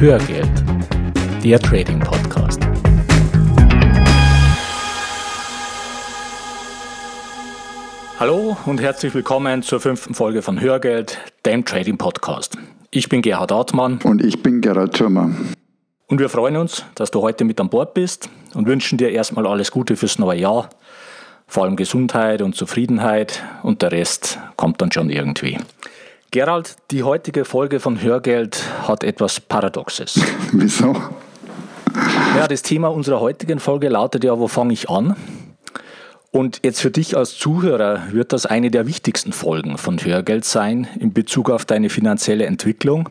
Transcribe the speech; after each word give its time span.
Hörgeld, 0.00 0.48
der 1.42 1.58
Trading 1.58 1.98
Podcast. 1.98 2.60
Hallo 8.20 8.56
und 8.66 8.80
herzlich 8.80 9.12
willkommen 9.12 9.64
zur 9.64 9.80
fünften 9.80 10.14
Folge 10.14 10.42
von 10.42 10.60
Hörgeld, 10.60 11.18
dem 11.44 11.64
Trading 11.64 11.98
Podcast. 11.98 12.56
Ich 12.92 13.08
bin 13.08 13.22
Gerhard 13.22 13.50
Hartmann. 13.50 13.98
Und 14.04 14.22
ich 14.22 14.40
bin 14.40 14.60
Gerhard 14.60 14.94
Thürmer. 14.94 15.32
Und 16.06 16.20
wir 16.20 16.28
freuen 16.28 16.54
uns, 16.54 16.84
dass 16.94 17.10
du 17.10 17.20
heute 17.22 17.42
mit 17.42 17.60
an 17.60 17.68
Bord 17.68 17.92
bist 17.94 18.30
und 18.54 18.68
wünschen 18.68 18.98
dir 18.98 19.10
erstmal 19.10 19.48
alles 19.48 19.72
Gute 19.72 19.96
fürs 19.96 20.20
neue 20.20 20.38
Jahr. 20.38 20.70
Vor 21.48 21.64
allem 21.64 21.74
Gesundheit 21.74 22.40
und 22.40 22.54
Zufriedenheit 22.54 23.42
und 23.64 23.82
der 23.82 23.90
Rest 23.90 24.38
kommt 24.54 24.80
dann 24.80 24.92
schon 24.92 25.10
irgendwie. 25.10 25.58
Gerald, 26.30 26.76
die 26.90 27.04
heutige 27.04 27.46
Folge 27.46 27.80
von 27.80 28.02
Hörgeld 28.02 28.62
hat 28.86 29.02
etwas 29.02 29.40
Paradoxes. 29.40 30.20
Wieso? 30.52 30.94
Ja, 32.36 32.46
das 32.46 32.60
Thema 32.60 32.88
unserer 32.88 33.20
heutigen 33.20 33.58
Folge 33.58 33.88
lautet 33.88 34.24
ja, 34.24 34.38
wo 34.38 34.46
fange 34.46 34.74
ich 34.74 34.90
an? 34.90 35.16
Und 36.30 36.60
jetzt 36.62 36.82
für 36.82 36.90
dich 36.90 37.16
als 37.16 37.38
Zuhörer 37.38 38.12
wird 38.12 38.34
das 38.34 38.44
eine 38.44 38.70
der 38.70 38.86
wichtigsten 38.86 39.32
Folgen 39.32 39.78
von 39.78 39.96
Hörgeld 40.04 40.44
sein 40.44 40.86
in 41.00 41.14
Bezug 41.14 41.48
auf 41.48 41.64
deine 41.64 41.88
finanzielle 41.88 42.44
Entwicklung. 42.44 43.08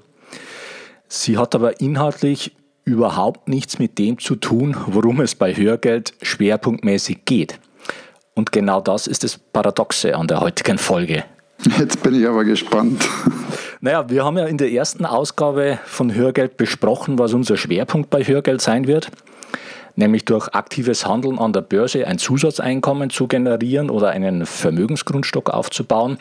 Sie 1.07 1.39
hat 1.39 1.55
aber 1.55 1.81
inhaltlich 1.81 2.55
überhaupt 2.85 3.47
nichts 3.47 3.79
mit 3.79 3.97
dem 3.97 4.19
zu 4.19 4.35
tun, 4.35 4.77
worum 4.85 5.21
es 5.21 5.33
bei 5.33 5.55
Hörgeld 5.55 6.13
schwerpunktmäßig 6.21 7.25
geht. 7.25 7.59
Und 8.35 8.51
genau 8.51 8.79
das 8.79 9.07
ist 9.07 9.23
das 9.23 9.39
Paradoxe 9.39 10.15
an 10.15 10.27
der 10.27 10.39
heutigen 10.39 10.77
Folge. 10.77 11.23
Jetzt 11.77 12.03
bin 12.03 12.15
ich 12.15 12.27
aber 12.27 12.43
gespannt. 12.43 13.07
Naja, 13.81 14.09
wir 14.09 14.23
haben 14.23 14.37
ja 14.37 14.45
in 14.45 14.57
der 14.57 14.71
ersten 14.71 15.05
Ausgabe 15.05 15.79
von 15.85 16.13
Hörgeld 16.13 16.57
besprochen, 16.57 17.19
was 17.19 17.33
unser 17.33 17.57
Schwerpunkt 17.57 18.09
bei 18.09 18.23
Hörgeld 18.23 18.61
sein 18.61 18.87
wird. 18.87 19.09
Nämlich 19.95 20.25
durch 20.25 20.49
aktives 20.49 21.05
Handeln 21.05 21.39
an 21.39 21.53
der 21.53 21.61
Börse 21.61 22.05
ein 22.05 22.19
Zusatzeinkommen 22.19 23.09
zu 23.09 23.27
generieren 23.27 23.89
oder 23.89 24.09
einen 24.09 24.45
Vermögensgrundstock 24.45 25.49
aufzubauen. 25.49 26.19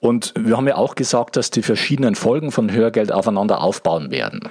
Und 0.00 0.34
wir 0.36 0.56
haben 0.56 0.68
ja 0.68 0.76
auch 0.76 0.96
gesagt, 0.96 1.36
dass 1.36 1.50
die 1.50 1.62
verschiedenen 1.62 2.14
Folgen 2.14 2.50
von 2.50 2.72
Hörgeld 2.72 3.12
aufeinander 3.12 3.62
aufbauen 3.62 4.10
werden. 4.10 4.48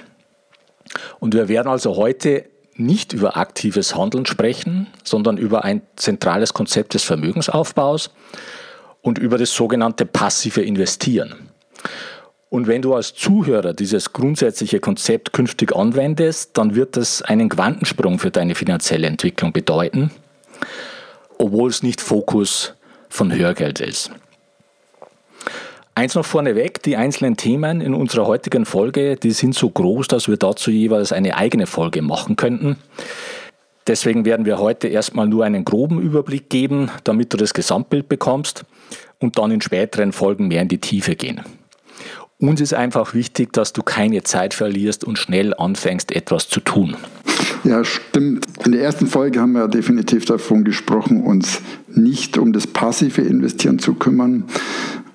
Und 1.20 1.34
wir 1.34 1.48
werden 1.48 1.68
also 1.68 1.96
heute 1.96 2.46
nicht 2.76 3.12
über 3.12 3.36
aktives 3.36 3.94
Handeln 3.94 4.26
sprechen, 4.26 4.88
sondern 5.04 5.36
über 5.36 5.64
ein 5.64 5.82
zentrales 5.96 6.54
Konzept 6.54 6.94
des 6.94 7.04
Vermögensaufbaus 7.04 8.10
und 9.04 9.18
über 9.18 9.36
das 9.36 9.54
sogenannte 9.54 10.06
passive 10.06 10.62
Investieren. 10.62 11.34
Und 12.48 12.66
wenn 12.66 12.82
du 12.82 12.94
als 12.94 13.14
Zuhörer 13.14 13.74
dieses 13.74 14.12
grundsätzliche 14.12 14.80
Konzept 14.80 15.32
künftig 15.32 15.76
anwendest, 15.76 16.56
dann 16.56 16.74
wird 16.74 16.96
das 16.96 17.20
einen 17.20 17.50
Quantensprung 17.50 18.18
für 18.18 18.30
deine 18.30 18.54
finanzielle 18.54 19.06
Entwicklung 19.06 19.52
bedeuten, 19.52 20.10
obwohl 21.36 21.68
es 21.68 21.82
nicht 21.82 22.00
Fokus 22.00 22.74
von 23.10 23.32
Hörgeld 23.32 23.80
ist. 23.80 24.10
Eins 25.94 26.14
noch 26.14 26.24
vorneweg, 26.24 26.82
die 26.82 26.96
einzelnen 26.96 27.36
Themen 27.36 27.80
in 27.80 27.92
unserer 27.92 28.26
heutigen 28.26 28.64
Folge, 28.64 29.16
die 29.16 29.32
sind 29.32 29.54
so 29.54 29.68
groß, 29.68 30.08
dass 30.08 30.28
wir 30.28 30.38
dazu 30.38 30.70
jeweils 30.70 31.12
eine 31.12 31.36
eigene 31.36 31.66
Folge 31.66 32.00
machen 32.00 32.36
könnten. 32.36 32.78
Deswegen 33.86 34.24
werden 34.24 34.46
wir 34.46 34.58
heute 34.58 34.88
erstmal 34.88 35.26
nur 35.26 35.44
einen 35.44 35.64
groben 35.64 36.00
Überblick 36.00 36.48
geben, 36.48 36.90
damit 37.04 37.32
du 37.32 37.36
das 37.36 37.52
Gesamtbild 37.52 38.08
bekommst 38.08 38.64
und 39.18 39.38
dann 39.38 39.50
in 39.50 39.60
späteren 39.60 40.12
Folgen 40.12 40.48
mehr 40.48 40.62
in 40.62 40.68
die 40.68 40.78
Tiefe 40.78 41.16
gehen. 41.16 41.42
Uns 42.38 42.60
ist 42.60 42.74
einfach 42.74 43.14
wichtig, 43.14 43.52
dass 43.52 43.72
du 43.72 43.82
keine 43.82 44.22
Zeit 44.22 44.54
verlierst 44.54 45.04
und 45.04 45.18
schnell 45.18 45.54
anfängst, 45.54 46.12
etwas 46.12 46.48
zu 46.48 46.60
tun. 46.60 46.96
Ja, 47.62 47.84
stimmt. 47.84 48.46
In 48.64 48.72
der 48.72 48.82
ersten 48.82 49.06
Folge 49.06 49.40
haben 49.40 49.52
wir 49.52 49.68
definitiv 49.68 50.24
davon 50.26 50.64
gesprochen, 50.64 51.22
uns 51.22 51.62
nicht 51.88 52.36
um 52.36 52.52
das 52.52 52.66
passive 52.66 53.22
Investieren 53.22 53.78
zu 53.78 53.94
kümmern, 53.94 54.44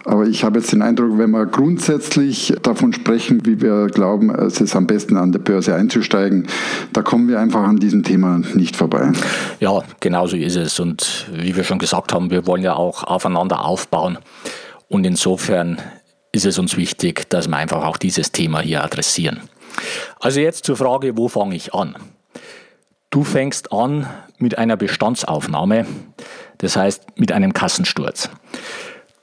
aber 0.06 0.26
ich 0.26 0.44
habe 0.44 0.60
jetzt 0.60 0.72
den 0.72 0.82
Eindruck, 0.82 1.18
wenn 1.18 1.32
wir 1.32 1.46
grundsätzlich 1.46 2.54
davon 2.62 2.94
sprechen, 2.94 3.46
wie 3.46 3.62
wir 3.62 3.88
glauben, 3.88 4.30
es 4.34 4.62
ist 4.62 4.76
am 4.76 4.88
besten 4.88 5.18
an 5.18 5.32
der 5.32 5.40
Börse 5.40 5.76
einzusteigen, 5.76 6.48
da 6.94 7.02
kommen 7.02 7.28
wir 7.28 7.40
einfach 7.40 7.64
an 7.64 7.78
diesem 7.78 8.04
Thema 8.04 8.42
nicht 8.54 8.76
vorbei. 8.76 9.12
Ja, 9.60 9.82
genau 10.00 10.28
so 10.28 10.36
ist 10.36 10.56
es. 10.56 10.80
Und 10.80 11.28
wie 11.34 11.56
wir 11.56 11.64
schon 11.64 11.80
gesagt 11.80 12.14
haben, 12.14 12.30
wir 12.30 12.48
wollen 12.48 12.64
ja 12.64 12.76
auch 12.76 13.04
aufeinander 13.04 13.66
aufbauen. 13.66 14.18
Und 14.88 15.06
insofern 15.06 15.78
ist 16.31 16.46
es 16.46 16.58
uns 16.60 16.78
wichtig, 16.78 17.30
dass 17.30 17.48
wir 17.48 17.58
einfach 17.58 17.86
auch 17.86 17.98
dieses 17.98 18.31
Thema 18.31 18.62
hier 18.62 18.84
adressieren. 18.84 19.42
Also 20.20 20.40
jetzt 20.40 20.66
zur 20.66 20.78
Frage, 20.78 21.18
wo 21.18 21.28
fange 21.28 21.56
ich 21.56 21.74
an? 21.74 21.96
Du 23.10 23.24
fängst 23.24 23.72
an 23.72 24.08
mit 24.38 24.58
einer 24.58 24.78
Bestandsaufnahme, 24.78 25.86
das 26.60 26.76
heißt 26.76 27.20
mit 27.20 27.31
einem 27.31 27.54
Kassensturz. 27.54 28.30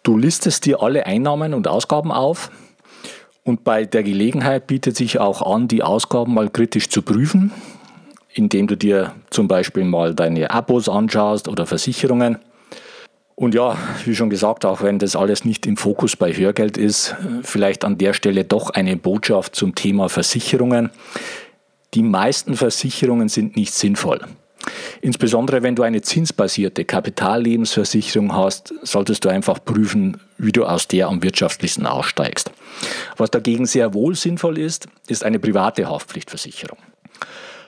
Du 0.06 0.16
listest 0.16 0.66
dir 0.66 0.84
alle 0.84 1.04
Einnahmen 1.04 1.52
und 1.52 1.66
Ausgaben 1.66 2.12
auf 2.12 2.52
und 3.42 3.64
bei 3.64 3.84
der 3.84 4.04
Gelegenheit 4.04 4.68
bietet 4.68 4.96
sich 4.96 5.18
auch 5.18 5.42
an, 5.42 5.66
die 5.66 5.82
Ausgaben 5.82 6.32
mal 6.32 6.48
kritisch 6.48 6.90
zu 6.90 7.02
prüfen, 7.02 7.50
indem 8.32 8.68
du 8.68 8.76
dir 8.76 9.14
zum 9.30 9.48
Beispiel 9.48 9.82
mal 9.82 10.14
deine 10.14 10.52
Abos 10.52 10.88
anschaust 10.88 11.48
oder 11.48 11.66
Versicherungen. 11.66 12.38
Und 13.34 13.56
ja, 13.56 13.76
wie 14.04 14.14
schon 14.14 14.30
gesagt, 14.30 14.64
auch 14.64 14.80
wenn 14.80 15.00
das 15.00 15.16
alles 15.16 15.44
nicht 15.44 15.66
im 15.66 15.76
Fokus 15.76 16.14
bei 16.14 16.32
Hörgeld 16.32 16.78
ist, 16.78 17.16
vielleicht 17.42 17.84
an 17.84 17.98
der 17.98 18.12
Stelle 18.12 18.44
doch 18.44 18.70
eine 18.70 18.96
Botschaft 18.96 19.56
zum 19.56 19.74
Thema 19.74 20.08
Versicherungen. 20.08 20.90
Die 21.94 22.04
meisten 22.04 22.54
Versicherungen 22.54 23.28
sind 23.28 23.56
nicht 23.56 23.74
sinnvoll. 23.74 24.20
Insbesondere 25.00 25.62
wenn 25.62 25.76
du 25.76 25.82
eine 25.82 26.02
zinsbasierte 26.02 26.84
Kapitallebensversicherung 26.84 28.34
hast, 28.34 28.74
solltest 28.82 29.24
du 29.24 29.28
einfach 29.28 29.64
prüfen, 29.64 30.18
wie 30.38 30.52
du 30.52 30.64
aus 30.64 30.88
der 30.88 31.08
am 31.08 31.22
wirtschaftlichsten 31.22 31.86
aussteigst. 31.86 32.50
Was 33.16 33.30
dagegen 33.30 33.66
sehr 33.66 33.94
wohl 33.94 34.14
sinnvoll 34.14 34.58
ist, 34.58 34.86
ist 35.08 35.24
eine 35.24 35.38
private 35.38 35.88
Haftpflichtversicherung. 35.88 36.78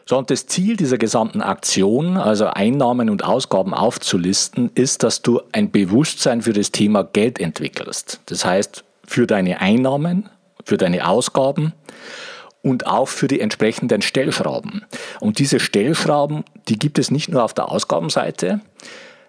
So, 0.08 0.16
und 0.16 0.30
das 0.30 0.46
Ziel 0.46 0.76
dieser 0.76 0.96
gesamten 0.96 1.42
Aktion, 1.42 2.16
also 2.16 2.46
Einnahmen 2.46 3.10
und 3.10 3.24
Ausgaben 3.24 3.74
aufzulisten, 3.74 4.70
ist, 4.74 5.02
dass 5.02 5.20
du 5.20 5.42
ein 5.52 5.70
Bewusstsein 5.70 6.40
für 6.40 6.54
das 6.54 6.72
Thema 6.72 7.04
Geld 7.04 7.38
entwickelst. 7.38 8.20
Das 8.24 8.46
heißt, 8.46 8.84
für 9.06 9.26
deine 9.26 9.60
Einnahmen, 9.60 10.30
für 10.64 10.78
deine 10.78 11.06
Ausgaben 11.06 11.74
und 12.68 12.86
auch 12.86 13.08
für 13.08 13.28
die 13.28 13.40
entsprechenden 13.40 14.02
Stellschrauben. 14.02 14.84
Und 15.20 15.38
diese 15.38 15.58
Stellschrauben, 15.58 16.44
die 16.68 16.78
gibt 16.78 16.98
es 16.98 17.10
nicht 17.10 17.30
nur 17.30 17.42
auf 17.42 17.54
der 17.54 17.70
Ausgabenseite, 17.70 18.60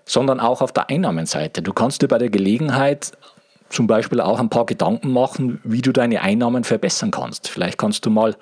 sondern 0.05 0.39
auch 0.39 0.61
auf 0.61 0.73
der 0.73 0.89
Einnahmenseite. 0.89 1.61
Du 1.61 1.71
kannst 1.71 2.01
dir 2.01 2.07
bei 2.07 2.17
der 2.17 2.29
Gelegenheit 2.29 3.13
zum 3.69 3.87
Beispiel 3.87 4.19
auch 4.19 4.39
ein 4.39 4.49
paar 4.49 4.65
Gedanken 4.65 5.13
machen, 5.13 5.61
wie 5.63 5.81
du 5.81 5.91
deine 5.91 6.21
Einnahmen 6.21 6.63
verbessern 6.63 7.11
kannst. 7.11 7.47
Vielleicht 7.47 7.77
kannst 7.77 8.05
du 8.05 8.09
mal 8.09 8.35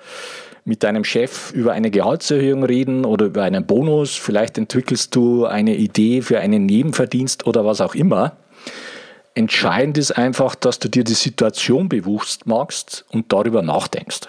mit 0.64 0.82
deinem 0.82 1.04
Chef 1.04 1.52
über 1.52 1.72
eine 1.72 1.90
Gehaltserhöhung 1.90 2.64
reden 2.64 3.04
oder 3.04 3.26
über 3.26 3.42
einen 3.44 3.66
Bonus. 3.66 4.16
Vielleicht 4.16 4.58
entwickelst 4.58 5.14
du 5.14 5.46
eine 5.46 5.76
Idee 5.76 6.22
für 6.22 6.40
einen 6.40 6.66
Nebenverdienst 6.66 7.46
oder 7.46 7.64
was 7.64 7.80
auch 7.80 7.94
immer. 7.94 8.36
Entscheidend 9.34 9.96
ist 9.98 10.12
einfach, 10.12 10.56
dass 10.56 10.78
du 10.78 10.88
dir 10.88 11.04
die 11.04 11.14
Situation 11.14 11.88
bewusst 11.88 12.46
machst 12.46 13.04
und 13.10 13.32
darüber 13.32 13.62
nachdenkst. 13.62 14.28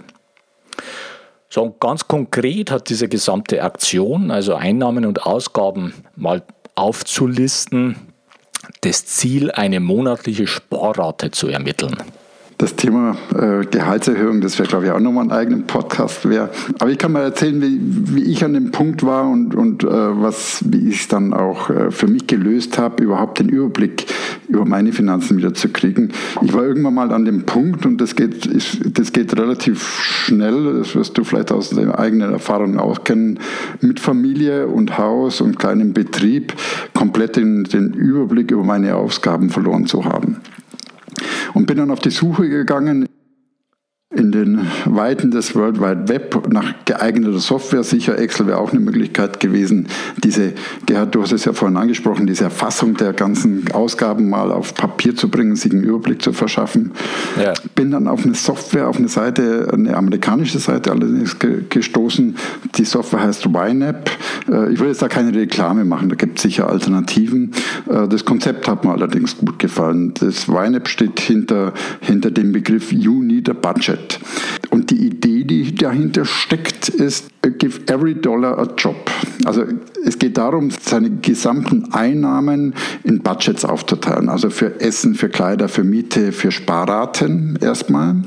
So, 1.49 1.63
und 1.63 1.79
ganz 1.79 2.07
konkret 2.07 2.69
hat 2.69 2.89
diese 2.89 3.07
gesamte 3.07 3.63
Aktion, 3.63 4.29
also 4.29 4.55
Einnahmen 4.55 5.05
und 5.05 5.25
Ausgaben 5.25 5.93
mal 6.15 6.43
aufzulisten, 6.75 7.95
das 8.81 9.05
Ziel, 9.05 9.51
eine 9.51 9.79
monatliche 9.79 10.45
Sparrate 10.45 11.31
zu 11.31 11.47
ermitteln. 11.47 11.97
Das 12.59 12.75
Thema 12.75 13.15
äh, 13.33 13.65
Gehaltserhöhung, 13.65 14.41
das 14.41 14.59
wäre, 14.59 14.67
glaube 14.67 14.85
ich, 14.85 14.91
auch 14.91 14.99
nochmal 14.99 15.23
ein 15.23 15.31
eigenen 15.31 15.65
Podcast 15.65 16.27
wäre. 16.27 16.49
Aber 16.79 16.91
ich 16.91 16.97
kann 16.97 17.13
mal 17.13 17.23
erzählen, 17.23 17.61
wie, 17.61 17.79
wie 17.81 18.23
ich 18.23 18.43
an 18.43 18.53
dem 18.53 18.71
Punkt 18.71 19.01
war 19.05 19.29
und, 19.29 19.55
und 19.55 19.85
äh, 19.85 19.87
was, 19.87 20.61
wie 20.65 20.89
ich 20.89 20.99
es 20.99 21.07
dann 21.07 21.33
auch 21.33 21.69
äh, 21.69 21.89
für 21.89 22.07
mich 22.07 22.27
gelöst 22.27 22.77
habe, 22.77 23.01
überhaupt 23.01 23.39
den 23.39 23.47
Überblick 23.47 24.07
über 24.49 24.65
meine 24.65 24.91
Finanzen 24.91 25.37
wieder 25.37 25.53
zu 25.53 25.69
kriegen. 25.69 26.09
Ich 26.41 26.53
war 26.53 26.65
irgendwann 26.65 26.95
mal 26.95 27.13
an 27.13 27.23
dem 27.23 27.45
Punkt 27.45 27.85
und 27.85 28.01
das 28.01 28.17
geht, 28.17 28.45
ist, 28.45 28.79
das 28.83 29.13
geht 29.13 29.39
relativ 29.39 29.81
schnell, 30.01 30.79
das 30.79 30.95
wirst 30.95 31.17
du 31.17 31.23
vielleicht 31.23 31.53
aus 31.53 31.69
deiner 31.69 31.97
eigenen 31.97 32.33
Erfahrung 32.33 32.77
auch 32.77 33.05
kennen, 33.05 33.39
mit 33.79 34.01
Familie 34.01 34.67
und 34.67 34.97
Haus 34.97 35.39
und 35.39 35.57
kleinem 35.59 35.93
Betrieb 35.93 36.53
komplett 36.93 37.37
den, 37.37 37.63
den 37.63 37.93
Überblick 37.93 38.51
über 38.51 38.65
meine 38.65 38.97
Ausgaben 38.97 39.49
verloren 39.49 39.85
zu 39.85 40.03
haben 40.03 40.41
und 41.53 41.65
bin 41.65 41.77
dann 41.77 41.91
auf 41.91 41.99
die 41.99 42.11
Suche 42.11 42.49
gegangen. 42.49 43.07
In 44.11 44.31
den 44.31 44.67
Weiten 44.85 45.29
des 45.29 45.55
World 45.55 45.79
Wide 45.79 46.07
Web 46.07 46.47
nach 46.51 46.73
geeigneter 46.85 47.37
Software. 47.37 47.83
Sicher, 47.83 48.17
Excel 48.17 48.47
wäre 48.47 48.57
auch 48.57 48.71
eine 48.71 48.79
Möglichkeit 48.79 49.39
gewesen. 49.39 49.87
Diese, 50.23 50.53
Gerhard, 50.87 51.13
du 51.13 51.21
hast 51.21 51.31
es 51.31 51.45
ja 51.45 51.53
vorhin 51.53 51.77
angesprochen, 51.77 52.25
diese 52.25 52.45
Erfassung 52.45 52.95
der 52.97 53.13
ganzen 53.13 53.71
Ausgaben 53.71 54.27
mal 54.27 54.51
auf 54.51 54.73
Papier 54.73 55.15
zu 55.15 55.29
bringen, 55.29 55.55
sich 55.55 55.71
einen 55.71 55.83
Überblick 55.83 56.23
zu 56.23 56.33
verschaffen. 56.33 56.91
Ja. 57.39 57.53
Bin 57.75 57.91
dann 57.91 58.07
auf 58.07 58.25
eine 58.25 58.33
Software, 58.33 58.87
auf 58.87 58.97
eine 58.97 59.09
Seite, 59.09 59.67
eine 59.71 59.95
amerikanische 59.95 60.57
Seite 60.57 60.89
allerdings 60.89 61.37
gestoßen. 61.69 62.35
Die 62.77 62.85
Software 62.85 63.21
heißt 63.21 63.45
YNAB. 63.45 64.09
Äh, 64.51 64.73
ich 64.73 64.79
will 64.79 64.87
jetzt 64.87 65.03
da 65.03 65.07
keine 65.07 65.35
Reklame 65.35 65.85
machen, 65.85 66.09
da 66.09 66.15
gibt 66.15 66.39
es 66.39 66.43
sicher 66.43 66.67
Alternativen. 66.67 67.51
Äh, 67.87 68.07
das 68.07 68.25
Konzept 68.25 68.67
hat 68.67 68.83
mir 68.83 68.91
allerdings 68.91 69.37
gut 69.37 69.59
gefallen. 69.59 70.15
Das 70.15 70.47
YNAB 70.47 70.87
steht 70.87 71.19
hinter, 71.19 71.73
hinter 72.01 72.31
dem 72.31 72.51
Begriff 72.51 72.91
You 72.91 73.21
Need 73.21 73.47
a 73.49 73.53
Budget. 73.53 73.98
Budget. 73.99 74.19
Und 74.71 74.91
die 74.91 75.07
Idee, 75.07 75.43
die 75.43 75.73
dahinter 75.73 76.25
steckt, 76.25 76.89
ist, 76.89 77.29
give 77.57 77.81
every 77.87 78.13
dollar 78.13 78.59
a 78.59 78.67
job. 78.77 79.09
Also 79.45 79.63
es 80.05 80.19
geht 80.19 80.37
darum, 80.37 80.69
seine 80.69 81.09
gesamten 81.09 81.91
Einnahmen 81.91 82.75
in 83.03 83.21
Budgets 83.21 83.65
aufzuteilen. 83.65 84.29
Also 84.29 84.49
für 84.51 84.79
Essen, 84.79 85.15
für 85.15 85.29
Kleider, 85.29 85.69
für 85.69 85.83
Miete, 85.83 86.31
für 86.31 86.51
Sparraten 86.51 87.57
erstmal. 87.61 88.17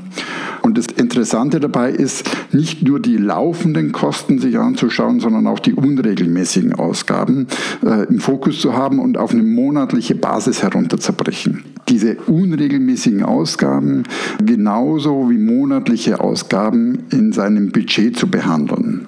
Und 0.63 0.77
das 0.77 0.87
Interessante 0.87 1.59
dabei 1.59 1.91
ist, 1.91 2.29
nicht 2.51 2.83
nur 2.83 2.99
die 2.99 3.17
laufenden 3.17 3.91
Kosten 3.93 4.39
sich 4.39 4.57
anzuschauen, 4.57 5.21
sondern 5.21 5.47
auch 5.47 5.59
die 5.59 5.73
unregelmäßigen 5.73 6.73
Ausgaben 6.73 7.47
äh, 7.85 8.05
im 8.07 8.19
Fokus 8.19 8.59
zu 8.59 8.73
haben 8.73 8.99
und 8.99 9.17
auf 9.17 9.31
eine 9.31 9.43
monatliche 9.43 10.15
Basis 10.15 10.61
herunterzubrechen. 10.61 11.72
Diese 11.89 12.15
unregelmäßigen 12.27 13.23
Ausgaben 13.23 14.03
genauso 14.43 15.29
wie 15.29 15.37
monatliche 15.37 16.21
Ausgaben 16.21 16.99
in 17.11 17.33
seinem 17.33 17.71
Budget 17.71 18.17
zu 18.17 18.27
behandeln. 18.27 19.07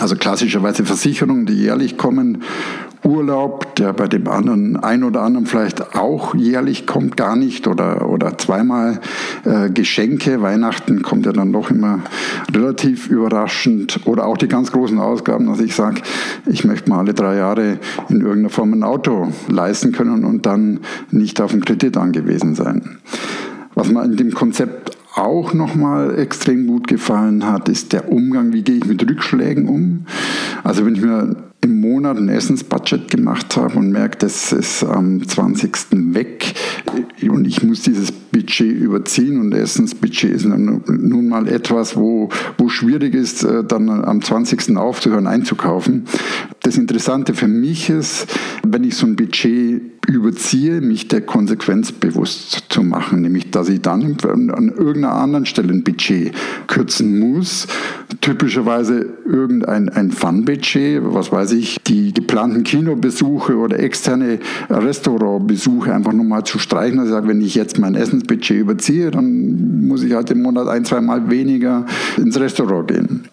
Also 0.00 0.16
klassischerweise 0.16 0.84
Versicherungen, 0.84 1.46
die 1.46 1.54
jährlich 1.54 1.96
kommen 1.96 2.42
Urlaub, 3.04 3.74
der 3.76 3.92
bei 3.92 4.06
dem 4.06 4.28
anderen, 4.28 4.76
ein 4.76 5.02
oder 5.02 5.22
anderen 5.22 5.46
vielleicht 5.46 5.96
auch 5.96 6.34
jährlich 6.34 6.86
kommt, 6.86 7.16
gar 7.16 7.36
nicht 7.36 7.66
oder, 7.66 8.08
oder 8.08 8.38
zweimal 8.38 9.00
äh, 9.44 9.70
Geschenke. 9.70 10.40
Weihnachten 10.40 11.02
kommt 11.02 11.26
ja 11.26 11.32
dann 11.32 11.52
doch 11.52 11.70
immer 11.70 12.00
relativ 12.54 13.08
überraschend 13.08 14.00
oder 14.04 14.26
auch 14.26 14.36
die 14.36 14.48
ganz 14.48 14.70
großen 14.70 14.98
Ausgaben, 14.98 15.46
dass 15.46 15.60
ich 15.60 15.74
sage, 15.74 16.02
ich 16.46 16.64
möchte 16.64 16.90
mal 16.90 17.00
alle 17.00 17.14
drei 17.14 17.36
Jahre 17.36 17.78
in 18.08 18.20
irgendeiner 18.20 18.50
Form 18.50 18.72
ein 18.72 18.84
Auto 18.84 19.32
leisten 19.48 19.92
können 19.92 20.24
und 20.24 20.46
dann 20.46 20.80
nicht 21.10 21.40
auf 21.40 21.50
den 21.50 21.64
Kredit 21.64 21.96
angewiesen 21.96 22.54
sein. 22.54 22.98
Was 23.74 23.90
man 23.90 24.12
in 24.12 24.16
dem 24.16 24.32
Konzept 24.32 24.96
auch 25.14 25.52
nochmal 25.52 26.18
extrem 26.18 26.66
gut 26.66 26.88
gefallen 26.88 27.46
hat, 27.46 27.68
ist 27.68 27.92
der 27.92 28.10
Umgang, 28.10 28.52
wie 28.52 28.62
gehe 28.62 28.76
ich 28.76 28.86
mit 28.86 29.02
Rückschlägen 29.08 29.68
um. 29.68 30.06
Also 30.62 30.86
wenn 30.86 30.94
ich 30.94 31.02
mir 31.02 31.36
im 31.62 31.80
Monat 31.80 32.18
ein 32.18 32.28
Essensbudget 32.28 33.08
gemacht 33.08 33.56
habe 33.56 33.78
und 33.78 33.90
merke, 33.90 34.18
das 34.18 34.52
ist 34.52 34.82
am 34.82 35.26
20. 35.26 35.72
weg 36.12 36.54
und 37.22 37.46
ich 37.46 37.62
muss 37.62 37.82
dieses 37.82 38.10
Budget 38.10 38.76
überziehen 38.76 39.40
und 39.40 39.52
Essensbudget 39.52 40.32
ist 40.32 40.44
nun 40.44 41.28
mal 41.28 41.46
etwas, 41.46 41.96
wo, 41.96 42.30
wo 42.58 42.68
schwierig 42.68 43.14
ist, 43.14 43.44
äh, 43.44 43.62
dann 43.62 43.88
am 43.88 44.20
20. 44.20 44.76
aufzuhören, 44.76 45.28
einzukaufen. 45.28 46.06
Das 46.60 46.76
Interessante 46.76 47.34
für 47.34 47.48
mich 47.48 47.88
ist, 47.90 48.26
wenn 48.64 48.82
ich 48.82 48.96
so 48.96 49.06
ein 49.06 49.14
Budget 49.14 49.91
überziehe, 50.08 50.80
mich 50.80 51.08
der 51.08 51.20
Konsequenz 51.20 51.92
bewusst 51.92 52.64
zu 52.68 52.82
machen, 52.82 53.20
nämlich 53.22 53.50
dass 53.50 53.68
ich 53.68 53.80
dann 53.80 54.16
an 54.24 54.72
irgendeiner 54.76 55.14
anderen 55.14 55.46
Stelle 55.46 55.72
ein 55.72 55.84
Budget 55.84 56.32
kürzen 56.66 57.18
muss, 57.18 57.68
typischerweise 58.20 59.06
irgendein 59.24 59.88
ein 59.88 60.10
Fun-Budget, 60.10 61.02
was 61.04 61.30
weiß 61.30 61.52
ich, 61.52 61.78
die 61.86 62.12
geplanten 62.12 62.64
Kinobesuche 62.64 63.56
oder 63.56 63.78
externe 63.78 64.40
Restaurantbesuche 64.68 65.94
einfach 65.94 66.12
nochmal 66.12 66.44
zu 66.44 66.58
streichen. 66.58 66.98
Also 66.98 67.26
wenn 67.26 67.40
ich 67.40 67.54
jetzt 67.54 67.78
mein 67.78 67.94
Essensbudget 67.94 68.58
überziehe, 68.58 69.10
dann 69.10 69.86
muss 69.86 70.02
ich 70.02 70.14
halt 70.14 70.30
im 70.30 70.42
Monat 70.42 70.68
ein, 70.68 70.84
zwei 70.84 71.00
Mal 71.00 71.30
weniger 71.30 71.86
ins 72.16 72.38
Restaurant 72.38 72.88
gehen. 72.88 73.28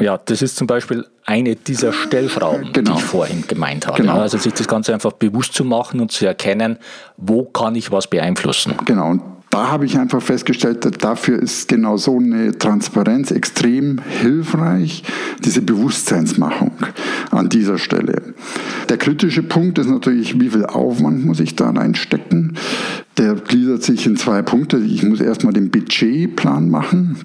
Ja, 0.00 0.18
das 0.18 0.42
ist 0.42 0.56
zum 0.56 0.66
Beispiel 0.66 1.06
eine 1.24 1.56
dieser 1.56 1.92
Stellschrauben, 1.92 2.72
genau. 2.72 2.94
die 2.94 2.98
ich 2.98 3.04
vorhin 3.04 3.44
gemeint 3.46 3.86
habe. 3.86 3.98
Genau. 3.98 4.20
Also 4.20 4.38
sich 4.38 4.52
das 4.52 4.66
Ganze 4.66 4.94
einfach 4.94 5.12
bewusst 5.12 5.54
zu 5.54 5.64
machen 5.64 6.00
und 6.00 6.10
zu 6.10 6.26
erkennen, 6.26 6.78
wo 7.16 7.44
kann 7.44 7.74
ich 7.74 7.92
was 7.92 8.08
beeinflussen. 8.08 8.74
Genau, 8.84 9.10
und 9.10 9.22
da 9.50 9.68
habe 9.68 9.84
ich 9.84 9.98
einfach 9.98 10.22
festgestellt, 10.22 11.02
dafür 11.02 11.40
ist 11.40 11.66
genau 11.68 11.96
so 11.96 12.18
eine 12.18 12.56
Transparenz 12.56 13.32
extrem 13.32 14.00
hilfreich, 14.00 15.02
diese 15.44 15.60
Bewusstseinsmachung 15.60 16.70
an 17.32 17.48
dieser 17.48 17.76
Stelle. 17.76 18.34
Der 18.88 18.96
kritische 18.96 19.42
Punkt 19.42 19.78
ist 19.78 19.88
natürlich, 19.88 20.38
wie 20.40 20.50
viel 20.50 20.66
Aufwand 20.66 21.26
muss 21.26 21.40
ich 21.40 21.56
da 21.56 21.70
reinstecken? 21.70 22.56
Der 23.18 23.34
gliedert 23.34 23.82
sich 23.82 24.06
in 24.06 24.16
zwei 24.16 24.42
Punkte. 24.42 24.78
Ich 24.78 25.02
muss 25.02 25.20
erstmal 25.20 25.52
den 25.52 25.70
Budgetplan 25.70 26.70
machen. 26.70 27.18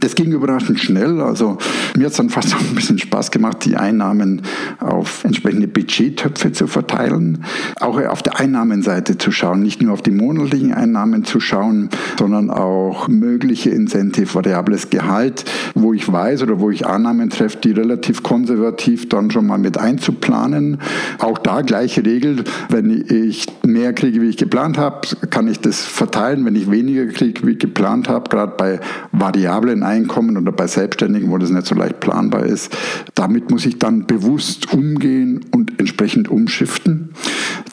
Das 0.00 0.14
ging 0.14 0.32
überraschend 0.32 0.80
schnell. 0.80 1.20
Also 1.20 1.58
mir 1.98 2.06
hat 2.06 2.12
es 2.12 2.16
dann 2.16 2.30
fast 2.30 2.54
auch 2.54 2.60
ein 2.60 2.74
bisschen 2.74 2.98
Spaß 2.98 3.30
gemacht, 3.30 3.66
die 3.66 3.76
Einnahmen 3.76 4.40
auf 4.80 5.22
entsprechende 5.22 5.68
Budgettöpfe 5.68 6.50
zu 6.50 6.66
verteilen. 6.66 7.44
Auch 7.78 8.00
auf 8.00 8.22
der 8.22 8.40
Einnahmenseite 8.40 9.18
zu 9.18 9.30
schauen, 9.30 9.62
nicht 9.62 9.82
nur 9.82 9.92
auf 9.92 10.00
die 10.00 10.10
monatlichen 10.10 10.72
Einnahmen 10.72 11.26
zu 11.26 11.40
schauen, 11.40 11.90
sondern 12.18 12.48
auch 12.48 13.06
mögliche 13.08 13.68
Incentive, 13.68 14.34
variables 14.34 14.88
Gehalt, 14.88 15.44
wo 15.74 15.92
ich 15.92 16.10
weiß 16.10 16.42
oder 16.42 16.58
wo 16.58 16.70
ich 16.70 16.86
Annahmen 16.86 17.28
treffe, 17.28 17.58
die 17.58 17.72
relativ 17.72 18.22
konservativ 18.22 19.10
dann 19.10 19.30
schon 19.30 19.46
mal 19.46 19.58
mit 19.58 19.76
einzuplanen. 19.76 20.78
Auch 21.18 21.36
da 21.36 21.60
gleiche 21.60 22.02
Regel. 22.02 22.44
Wenn 22.70 22.90
ich 22.90 23.46
mehr 23.62 23.92
kriege, 23.92 24.22
wie 24.22 24.30
ich 24.30 24.38
geplant 24.38 24.78
habe, 24.78 25.06
kann 25.28 25.48
ich 25.48 25.60
das 25.60 25.82
verteilen. 25.82 26.46
Wenn 26.46 26.56
ich 26.56 26.70
weniger 26.70 27.04
kriege, 27.08 27.46
wie 27.46 27.52
ich 27.52 27.58
geplant 27.58 28.08
habe, 28.08 28.30
gerade 28.30 28.54
bei 28.56 28.80
variablen 29.12 29.81
Einkommen 29.82 30.36
oder 30.36 30.52
bei 30.52 30.66
Selbstständigen, 30.66 31.30
wo 31.30 31.38
das 31.38 31.50
nicht 31.50 31.66
so 31.66 31.74
leicht 31.74 32.00
planbar 32.00 32.44
ist. 32.44 32.76
Damit 33.14 33.50
muss 33.50 33.66
ich 33.66 33.78
dann 33.78 34.06
bewusst 34.06 34.72
umgehen 34.72 35.44
und 35.52 35.78
entsprechend 35.78 36.28
umschiften. 36.28 37.10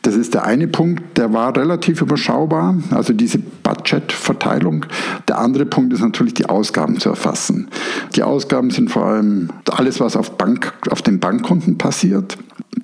Das 0.02 0.16
ist 0.16 0.34
der 0.34 0.46
eine 0.46 0.68
Punkt, 0.68 1.18
der 1.18 1.34
war 1.34 1.56
relativ 1.56 2.02
überschaubar, 2.02 2.76
also 2.92 3.14
diese 3.14 3.40
Budgetverteilung. 3.40 4.86
Der 5.28 5.40
andere 5.40 5.66
Punkt 5.66 5.94
ist 5.94 6.02
natürlich 6.02 6.34
die 6.34 6.46
Ausgaben 6.46 7.00
zu 7.00 7.10
erfassen. 7.10 7.68
Die 8.16 8.24
Ausgaben 8.24 8.72
sind 8.72 8.90
vor 8.92 9.06
allem 9.06 9.50
alles, 9.70 10.00
was 10.00 10.16
auf, 10.16 10.38
Bank, 10.38 10.74
auf 10.90 11.02
den 11.02 11.20
Bankkonten 11.20 11.78
passiert. 11.78 12.38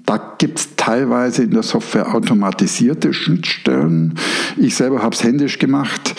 Da 0.05 0.35
gibt 0.37 0.59
es 0.59 0.75
teilweise 0.75 1.43
in 1.43 1.51
der 1.51 1.63
Software 1.63 2.13
automatisierte 2.13 3.13
Schnittstellen. 3.13 4.15
Ich 4.57 4.75
selber 4.75 5.01
habe 5.01 5.15
es 5.15 5.23
händisch 5.23 5.57
gemacht 5.57 6.15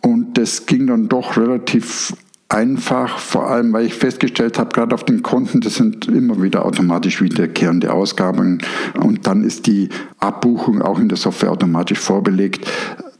und 0.00 0.38
das 0.38 0.66
ging 0.66 0.86
dann 0.86 1.08
doch 1.08 1.36
relativ 1.36 2.14
einfach, 2.50 3.18
vor 3.18 3.48
allem 3.48 3.72
weil 3.72 3.86
ich 3.86 3.94
festgestellt 3.94 4.58
habe, 4.58 4.74
gerade 4.74 4.94
auf 4.94 5.04
den 5.04 5.22
Konten, 5.22 5.60
das 5.60 5.76
sind 5.76 6.08
immer 6.08 6.42
wieder 6.42 6.66
automatisch 6.66 7.22
wiederkehrende 7.22 7.92
Ausgaben 7.92 8.58
und 9.00 9.26
dann 9.26 9.44
ist 9.44 9.66
die 9.66 9.88
Abbuchung 10.18 10.82
auch 10.82 10.98
in 10.98 11.08
der 11.08 11.16
Software 11.16 11.52
automatisch 11.52 12.00
vorbelegt. 12.00 12.66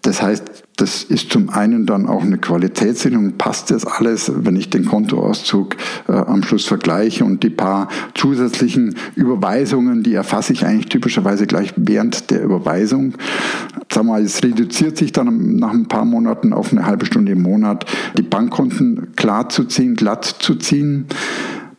Das 0.02 0.22
heißt, 0.22 0.50
das 0.76 1.02
ist 1.02 1.30
zum 1.30 1.50
einen 1.50 1.84
dann 1.84 2.06
auch 2.06 2.22
eine 2.22 2.38
Qualitätssicherung. 2.38 3.32
Passt 3.36 3.70
das 3.70 3.84
alles, 3.84 4.32
wenn 4.34 4.56
ich 4.56 4.70
den 4.70 4.86
Kontoauszug 4.86 5.76
äh, 6.08 6.12
am 6.12 6.42
Schluss 6.42 6.64
vergleiche 6.64 7.24
und 7.24 7.42
die 7.42 7.50
paar 7.50 7.88
zusätzlichen 8.14 8.96
Überweisungen, 9.14 10.02
die 10.02 10.14
erfasse 10.14 10.54
ich 10.54 10.64
eigentlich 10.64 10.88
typischerweise 10.88 11.46
gleich 11.46 11.74
während 11.76 12.30
der 12.30 12.42
Überweisung. 12.42 13.14
Sag 13.92 14.04
mal, 14.04 14.22
es 14.22 14.42
reduziert 14.42 14.96
sich 14.96 15.12
dann 15.12 15.56
nach 15.56 15.72
ein 15.72 15.86
paar 15.86 16.06
Monaten 16.06 16.54
auf 16.54 16.72
eine 16.72 16.86
halbe 16.86 17.04
Stunde 17.04 17.32
im 17.32 17.42
Monat, 17.42 17.84
die 18.16 18.22
Bankkonten 18.22 19.12
klar 19.16 19.50
zu 19.50 19.64
ziehen, 19.64 19.96
glatt 19.96 20.24
zu 20.24 20.54
ziehen. 20.54 21.06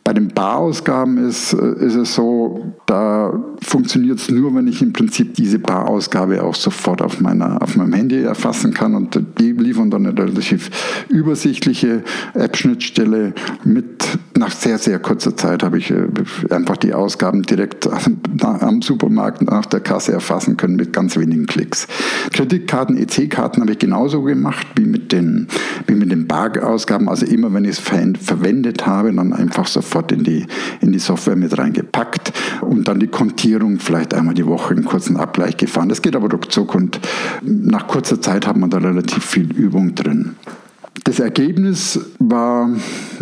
Bei 0.04 0.12
den 0.12 0.28
Barausgaben 0.28 1.18
ist, 1.28 1.52
äh, 1.52 1.84
ist 1.84 1.94
es 1.94 2.14
so, 2.14 2.74
da 2.86 3.32
funktioniert 3.60 4.18
es 4.18 4.30
nur, 4.30 4.54
wenn 4.54 4.66
ich 4.66 4.82
im 4.82 4.92
Prinzip 4.92 5.34
diese 5.34 5.60
Barausgabe 5.60 6.42
auch 6.42 6.56
sofort 6.56 7.02
auf, 7.02 7.20
meiner, 7.20 7.62
auf 7.62 7.76
meinem 7.76 7.92
Handy 7.92 8.22
erfassen 8.22 8.74
kann. 8.74 8.94
Und 8.96 9.18
die 9.38 9.52
liefern 9.52 9.90
dann 9.90 10.06
eine 10.06 10.18
relativ 10.18 10.70
übersichtliche 11.08 12.02
App-Schnittstelle 12.34 13.32
mit, 13.64 14.18
nach 14.42 14.50
sehr, 14.50 14.78
sehr 14.78 14.98
kurzer 14.98 15.36
Zeit 15.36 15.62
habe 15.62 15.78
ich 15.78 15.92
äh, 15.92 16.08
einfach 16.50 16.76
die 16.76 16.94
Ausgaben 16.94 17.42
direkt 17.42 17.88
am 18.42 18.82
Supermarkt 18.82 19.40
nach 19.42 19.66
der 19.66 19.78
Kasse 19.78 20.12
erfassen 20.12 20.56
können 20.56 20.74
mit 20.74 20.92
ganz 20.92 21.16
wenigen 21.16 21.46
Klicks. 21.46 21.86
Kreditkarten, 22.32 22.96
EC-Karten 22.96 23.60
habe 23.60 23.72
ich 23.72 23.78
genauso 23.78 24.22
gemacht 24.22 24.66
wie 24.74 24.84
mit 24.84 25.12
den, 25.12 25.46
wie 25.86 25.94
mit 25.94 26.10
den 26.10 26.26
Barausgaben, 26.26 27.08
also 27.08 27.24
immer 27.24 27.54
wenn 27.54 27.64
ich 27.64 27.78
es 27.78 27.78
verwendet 27.78 28.84
habe, 28.84 29.12
dann 29.12 29.32
einfach 29.32 29.68
sofort 29.68 30.10
in 30.10 30.24
die, 30.24 30.44
in 30.80 30.90
die 30.90 30.98
Software 30.98 31.36
mit 31.36 31.56
reingepackt 31.56 32.32
und 32.62 32.88
dann 32.88 32.98
die 32.98 33.06
Kontierung 33.06 33.78
vielleicht 33.78 34.12
einmal 34.12 34.34
die 34.34 34.46
Woche 34.46 34.74
einen 34.74 34.84
kurzen 34.84 35.18
Abgleich 35.18 35.56
gefahren. 35.56 35.88
Das 35.88 36.02
geht 36.02 36.16
aber 36.16 36.28
ruckzuck 36.28 36.74
und 36.74 36.98
nach 37.42 37.86
kurzer 37.86 38.20
Zeit 38.20 38.48
hat 38.48 38.56
man 38.56 38.70
da 38.70 38.78
relativ 38.78 39.24
viel 39.24 39.52
Übung 39.52 39.94
drin. 39.94 40.34
Das 41.04 41.18
Ergebnis 41.18 41.98
war, 42.20 42.70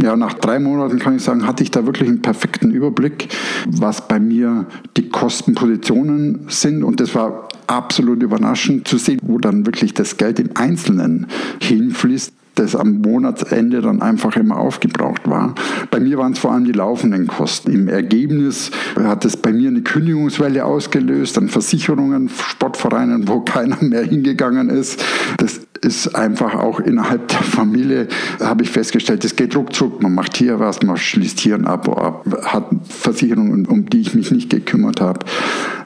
ja, 0.03 0.15
nach 0.15 0.35
drei 0.35 0.59
Monaten 0.59 0.99
kann 0.99 1.17
ich 1.17 1.23
sagen, 1.23 1.47
hatte 1.47 1.63
ich 1.63 1.71
da 1.71 1.87
wirklich 1.87 2.09
einen 2.09 2.21
perfekten 2.21 2.73
Überblick, 2.73 3.29
was 3.67 4.07
bei 4.07 4.21
mir 4.21 4.67
die 4.97 5.09
Kostenpositionen 5.09 6.47
sind. 6.49 6.85
Und 6.85 7.01
das 7.01 7.15
war 7.15 7.49
absolut 7.67 8.23
überraschend 8.23 8.87
zu 8.87 8.99
sehen, 8.99 9.21
wo 9.23 9.39
dann 9.39 9.65
wirklich 9.65 9.95
das 9.95 10.17
Geld 10.19 10.39
im 10.39 10.51
Einzelnen 10.55 11.27
hinfließt 11.61 12.35
das 12.57 12.77
am 12.77 13.01
Monatsende 13.01 13.81
dann 13.81 14.03
einfach 14.03 14.37
immer 14.37 14.59
aufgebraucht 14.59 15.29
war. 15.29 15.55
Bei 15.91 15.99
mir 15.99 16.19
waren 16.19 16.33
es 16.33 16.39
vor 16.39 16.53
allem 16.53 16.65
die 16.65 16.73
laufenden 16.73 17.27
Kosten. 17.27 17.73
Im 17.73 17.89
Ergebnis 17.89 18.71
hat 18.97 19.25
es 19.25 19.37
bei 19.37 19.53
mir 19.53 19.69
eine 19.69 19.83
Kündigungswelle 19.83 20.65
ausgelöst 20.65 21.39
an 21.39 21.49
Versicherungen, 21.49 22.29
Sportvereinen, 22.29 23.29
wo 23.29 23.41
keiner 23.45 23.83
mehr 23.83 24.03
hingegangen 24.03 24.69
ist. 24.69 25.03
Das 25.39 25.61
ist 25.83 26.15
einfach 26.15 26.55
auch 26.55 26.81
innerhalb 26.81 27.29
der 27.29 27.43
Familie, 27.43 28.09
habe 28.41 28.63
ich 28.63 28.71
festgestellt, 28.71 29.25
es 29.25 29.37
geht 29.37 29.57
ruckzuck. 29.57 30.03
Man 30.03 30.15
macht 30.15 30.37
hier 30.37 30.61
was, 30.61 30.83
man 30.83 30.97
schließt 30.97 31.41
hier 31.41 31.55
ein 31.55 31.67
Abo 31.67 31.95
ab, 31.95 32.25
hat 32.45 32.67
Versicherungen, 32.89 33.67
um 33.67 33.89
die 33.89 34.01
ich 34.01 34.15
mich 34.15 34.31
nicht 34.31 34.51
gekümmert 34.51 35.01
habe. 35.01 35.21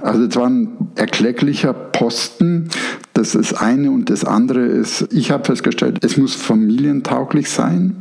Also 0.01 0.25
es 0.25 0.37
war 0.37 0.49
ein 0.49 0.69
erklecklicher 0.97 1.73
Posten. 1.73 2.69
Das 3.15 3.37
ist 3.37 3.55
eine 3.55 3.93
und 3.93 4.11
das 4.11 4.25
andere 4.25 4.67
ist, 4.67 5.07
ich 5.13 5.31
habe 5.31 5.45
festgestellt, 5.45 6.05
es 6.05 6.17
muss 6.17 6.35
familientauglich 6.35 7.49
sein. 7.49 7.97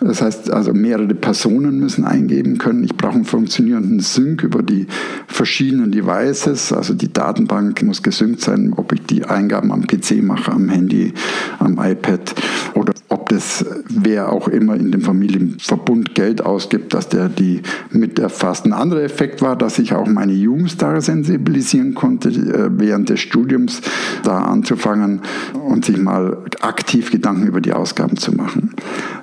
Das 0.00 0.20
heißt, 0.20 0.50
also 0.50 0.74
mehrere 0.74 1.14
Personen 1.14 1.80
müssen 1.80 2.04
eingeben 2.04 2.58
können. 2.58 2.84
Ich 2.84 2.94
brauche 2.94 3.14
einen 3.14 3.24
funktionierenden 3.24 4.00
Sync 4.00 4.42
über 4.42 4.62
die 4.62 4.86
verschiedenen 5.26 5.90
Devices. 5.90 6.72
Also 6.72 6.92
die 6.92 7.12
Datenbank 7.12 7.82
muss 7.82 8.02
gesynkt 8.02 8.42
sein, 8.42 8.74
ob 8.76 8.92
ich 8.92 9.02
die 9.06 9.24
Eingaben 9.24 9.72
am 9.72 9.86
PC 9.86 10.22
mache, 10.22 10.52
am 10.52 10.68
Handy, 10.68 11.14
am 11.58 11.78
iPad 11.78 12.34
oder 12.74 12.92
ob 13.08 13.28
das 13.28 13.64
wer 13.88 14.32
auch 14.32 14.48
immer 14.48 14.74
in 14.74 14.92
dem 14.92 15.00
Familienverbund 15.00 16.14
Geld 16.14 16.44
ausgibt, 16.44 16.94
dass 16.94 17.08
der 17.08 17.28
die 17.28 17.62
mit 17.90 18.18
erfasst. 18.18 18.66
Ein 18.66 18.72
anderer 18.72 19.02
Effekt 19.02 19.42
war, 19.42 19.56
dass 19.56 19.78
ich 19.78 19.94
auch 19.94 20.06
meine 20.06 20.32
Jungs 20.32 20.76
da 20.76 21.00
sensibilisieren 21.00 21.94
konnte, 21.94 22.28
äh, 22.28 22.70
während 22.70 23.08
des 23.08 23.20
Studiums 23.20 23.80
da 24.22 24.38
anzufangen 24.38 25.22
und 25.64 25.84
sich 25.84 25.98
mal 25.98 26.38
aktiv 26.60 27.10
Gedanken 27.10 27.46
über 27.46 27.60
die 27.60 27.72
Ausgaben 27.72 28.16
zu 28.16 28.32
machen. 28.32 28.74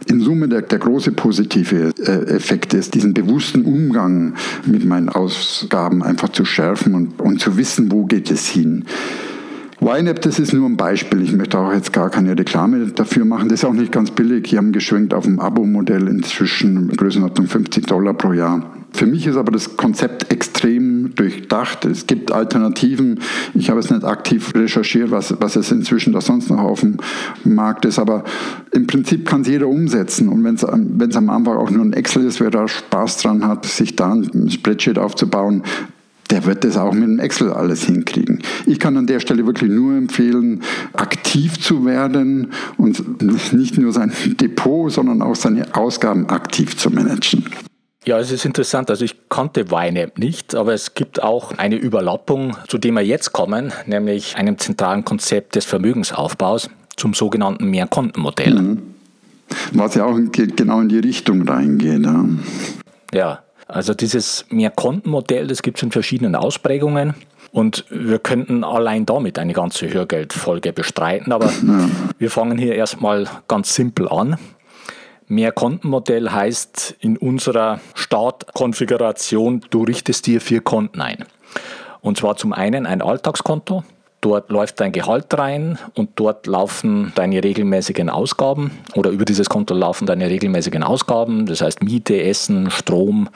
In 0.07 0.19
Summe 0.21 0.47
der, 0.47 0.61
der 0.61 0.79
große 0.79 1.11
positive 1.11 1.91
äh, 1.99 2.35
Effekt 2.35 2.73
ist, 2.73 2.93
diesen 2.93 3.13
bewussten 3.13 3.63
Umgang 3.63 4.33
mit 4.65 4.85
meinen 4.85 5.09
Ausgaben 5.09 6.03
einfach 6.03 6.29
zu 6.29 6.45
schärfen 6.45 6.93
und, 6.93 7.19
und 7.21 7.39
zu 7.39 7.57
wissen, 7.57 7.91
wo 7.91 8.05
geht 8.05 8.31
es 8.31 8.47
hin. 8.47 8.85
YNAB, 9.85 10.19
das 10.19 10.39
ist 10.39 10.51
nur 10.51 10.67
ein 10.67 10.77
Beispiel. 10.77 11.21
Ich 11.21 11.31
möchte 11.31 11.59
auch 11.59 11.71
jetzt 11.71 11.93
gar 11.93 12.09
keine 12.09 12.35
Reklame 12.35 12.87
dafür 12.87 13.23
machen. 13.23 13.49
Das 13.49 13.59
ist 13.59 13.65
auch 13.65 13.73
nicht 13.73 13.91
ganz 13.91 14.09
billig. 14.09 14.45
Die 14.49 14.57
haben 14.57 14.71
geschwenkt 14.71 15.13
auf 15.13 15.27
ein 15.27 15.39
Abo-Modell 15.39 16.07
inzwischen 16.07 16.89
Größenordnung 16.89 17.45
50 17.45 17.85
Dollar 17.85 18.15
pro 18.15 18.33
Jahr. 18.33 18.65
Für 18.93 19.05
mich 19.05 19.27
ist 19.27 19.35
aber 19.35 19.51
das 19.51 19.77
Konzept 19.77 20.31
extrem 20.31 21.13
durchdacht. 21.13 21.85
Es 21.85 22.07
gibt 22.07 22.31
Alternativen. 22.31 23.19
Ich 23.53 23.69
habe 23.69 23.79
es 23.79 23.91
nicht 23.91 24.03
aktiv 24.03 24.55
recherchiert, 24.55 25.11
was, 25.11 25.35
was 25.39 25.55
es 25.55 25.71
inzwischen 25.71 26.13
da 26.13 26.21
sonst 26.21 26.49
noch 26.49 26.61
auf 26.61 26.79
dem 26.79 26.97
Markt 27.43 27.85
ist. 27.85 27.99
Aber 27.99 28.23
im 28.71 28.87
Prinzip 28.87 29.27
kann 29.27 29.41
es 29.41 29.47
jeder 29.49 29.67
umsetzen. 29.67 30.29
Und 30.29 30.43
wenn 30.43 30.55
es 30.55 31.15
am 31.15 31.29
Anfang 31.29 31.57
auch 31.57 31.69
nur 31.69 31.85
ein 31.85 31.93
Excel 31.93 32.25
ist, 32.25 32.39
wer 32.39 32.49
da 32.49 32.67
Spaß 32.67 33.17
dran 33.17 33.45
hat, 33.45 33.67
sich 33.67 33.95
da 33.95 34.13
ein 34.13 34.49
Spreadsheet 34.49 34.97
aufzubauen, 34.97 35.61
der 36.31 36.45
wird 36.45 36.63
das 36.63 36.77
auch 36.77 36.93
mit 36.93 37.03
dem 37.03 37.19
Excel 37.19 37.51
alles 37.51 37.83
hinkriegen. 37.83 38.41
Ich 38.65 38.79
kann 38.79 38.97
an 38.97 39.07
der 39.07 39.19
Stelle 39.19 39.45
wirklich 39.45 39.71
nur 39.71 39.95
empfehlen, 39.95 40.63
aktiv 40.93 41.59
zu 41.59 41.85
werden 41.85 42.51
und 42.77 43.21
nicht 43.53 43.77
nur 43.77 43.91
sein 43.91 44.11
Depot, 44.39 44.91
sondern 44.91 45.21
auch 45.21 45.35
seine 45.35 45.75
Ausgaben 45.75 46.29
aktiv 46.29 46.77
zu 46.77 46.89
managen. 46.89 47.45
Ja, 48.05 48.19
es 48.19 48.31
ist 48.31 48.45
interessant. 48.45 48.91
Also 48.91 49.03
ich 49.03 49.29
kannte 49.29 49.71
Weine 49.71 50.11
nicht, 50.17 50.53
aber 50.53 50.73
es 50.73 50.93
gibt 50.93 51.23
auch 51.23 51.57
eine 51.57 51.75
Überlappung, 51.75 52.55
zu 52.67 52.77
dem 52.77 52.95
wir 52.95 53.01
jetzt 53.01 53.33
kommen, 53.33 53.73
nämlich 53.87 54.35
einem 54.35 54.59
zentralen 54.59 55.03
Konzept 55.03 55.55
des 55.55 55.65
Vermögensaufbaus 55.65 56.69
zum 56.95 57.15
sogenannten 57.15 57.69
Mehrkontenmodell. 57.69 58.53
Mhm. 58.53 58.81
Was 59.73 59.95
ja 59.95 60.05
auch 60.05 60.19
genau 60.31 60.81
in 60.81 60.89
die 60.89 60.99
Richtung 60.99 61.47
reingeht. 61.47 62.03
Ja. 62.03 62.25
ja. 63.13 63.44
Also 63.67 63.93
dieses 63.93 64.45
Mehrkontenmodell, 64.49 65.47
das 65.47 65.61
gibt 65.61 65.77
es 65.77 65.83
in 65.83 65.91
verschiedenen 65.91 66.35
Ausprägungen. 66.35 67.15
Und 67.51 67.85
wir 67.89 68.19
könnten 68.19 68.63
allein 68.63 69.05
damit 69.05 69.39
eine 69.39 69.53
ganze 69.53 69.91
Hörgeldfolge 69.91 70.73
bestreiten, 70.73 71.31
aber 71.31 71.49
wir 72.17 72.29
fangen 72.29 72.57
hier 72.57 72.75
erstmal 72.75 73.27
ganz 73.47 73.73
simpel 73.73 74.09
an. 74.09 74.37
Mehrkontenmodell 75.27 76.29
heißt 76.29 76.97
in 76.99 77.17
unserer 77.17 77.79
Startkonfiguration, 77.95 79.65
du 79.69 79.83
richtest 79.83 80.27
dir 80.27 80.41
vier 80.41 80.61
Konten 80.61 81.01
ein. 81.01 81.25
Und 82.01 82.17
zwar 82.17 82.35
zum 82.35 82.53
einen 82.53 82.85
ein 82.85 83.01
Alltagskonto, 83.01 83.83
Dort 84.25 84.49
läuft 84.49 84.79
dein 84.79 84.91
Gehalt 84.91 85.37
rein 85.37 85.77
und 85.93 86.09
dort 86.15 86.47
laufen 86.47 87.11
deine 87.13 87.43
regelmäßigen 87.43 88.09
Ausgaben 88.09 88.71
oder 88.95 89.11
über 89.11 89.23
dieses 89.23 89.49
Konto 89.49 89.75
laufen 89.75 90.07
deine 90.07 90.27
regelmäßigen 90.27 90.81
Ausgaben, 90.81 91.45
das 91.45 91.61
heißt 91.61 91.83
Miete, 91.83 92.19
Essen, 92.19 92.71
Strom, 92.71 93.29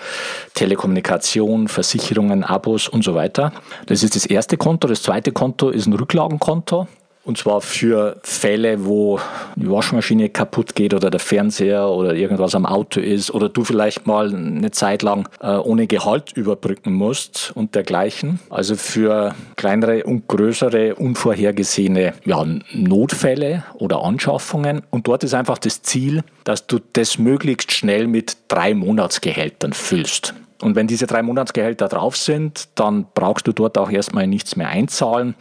Telekommunikation, 0.55 1.67
Versicherungen, 1.67 2.43
Abos 2.43 2.87
und 2.87 3.03
so 3.03 3.13
weiter. 3.13 3.53
Das 3.85 4.01
ist 4.01 4.15
das 4.15 4.25
erste 4.25 4.57
Konto. 4.57 4.87
Das 4.87 5.03
zweite 5.03 5.31
Konto 5.31 5.69
ist 5.69 5.85
ein 5.85 5.93
Rücklagenkonto. 5.93 6.87
Und 7.25 7.37
zwar 7.37 7.61
für 7.61 8.17
Fälle, 8.23 8.85
wo 8.85 9.19
die 9.55 9.69
Waschmaschine 9.69 10.29
kaputt 10.29 10.73
geht 10.73 10.93
oder 10.93 11.09
der 11.09 11.19
Fernseher 11.19 11.89
oder 11.89 12.15
irgendwas 12.15 12.55
am 12.55 12.65
Auto 12.65 13.01
ist 13.01 13.31
oder 13.31 13.49
du 13.49 13.63
vielleicht 13.63 14.07
mal 14.07 14.33
eine 14.33 14.71
Zeit 14.71 15.03
lang 15.03 15.27
äh, 15.41 15.55
ohne 15.55 15.85
Gehalt 15.85 16.31
überbrücken 16.33 16.93
musst 16.93 17.51
und 17.55 17.75
dergleichen. 17.75 18.39
Also 18.49 18.75
für 18.75 19.35
kleinere 19.57 20.05
und 20.05 20.27
größere 20.27 20.95
unvorhergesehene 20.95 22.13
ja, 22.25 22.45
Notfälle 22.73 23.63
oder 23.75 24.03
Anschaffungen. 24.03 24.81
Und 24.89 25.07
dort 25.07 25.23
ist 25.23 25.33
einfach 25.33 25.57
das 25.57 25.81
Ziel, 25.81 26.23
dass 26.45 26.67
du 26.67 26.79
das 26.93 27.19
möglichst 27.19 27.73
schnell 27.73 28.07
mit 28.07 28.37
drei 28.47 28.73
Monatsgehältern 28.73 29.73
füllst. 29.73 30.33
Und 30.61 30.75
wenn 30.75 30.87
diese 30.87 31.07
drei 31.07 31.21
Monatsgehälter 31.21 31.87
drauf 31.87 32.17
sind, 32.17 32.69
dann 32.75 33.07
brauchst 33.13 33.47
du 33.47 33.53
dort 33.53 33.77
auch 33.77 33.89
erstmal 33.89 34.27
nichts 34.27 34.55
mehr 34.55 34.67
einzahlen. 34.67 35.35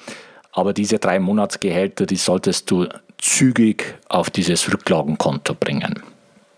Aber 0.59 0.73
diese 0.73 0.99
drei 0.99 1.21
Monatsgehälter, 1.21 2.05
die 2.05 2.17
solltest 2.17 2.69
du 2.73 2.89
zügig 3.17 3.95
auf 4.09 4.29
dieses 4.29 4.73
Rücklagenkonto 4.73 5.55
bringen. 5.55 6.03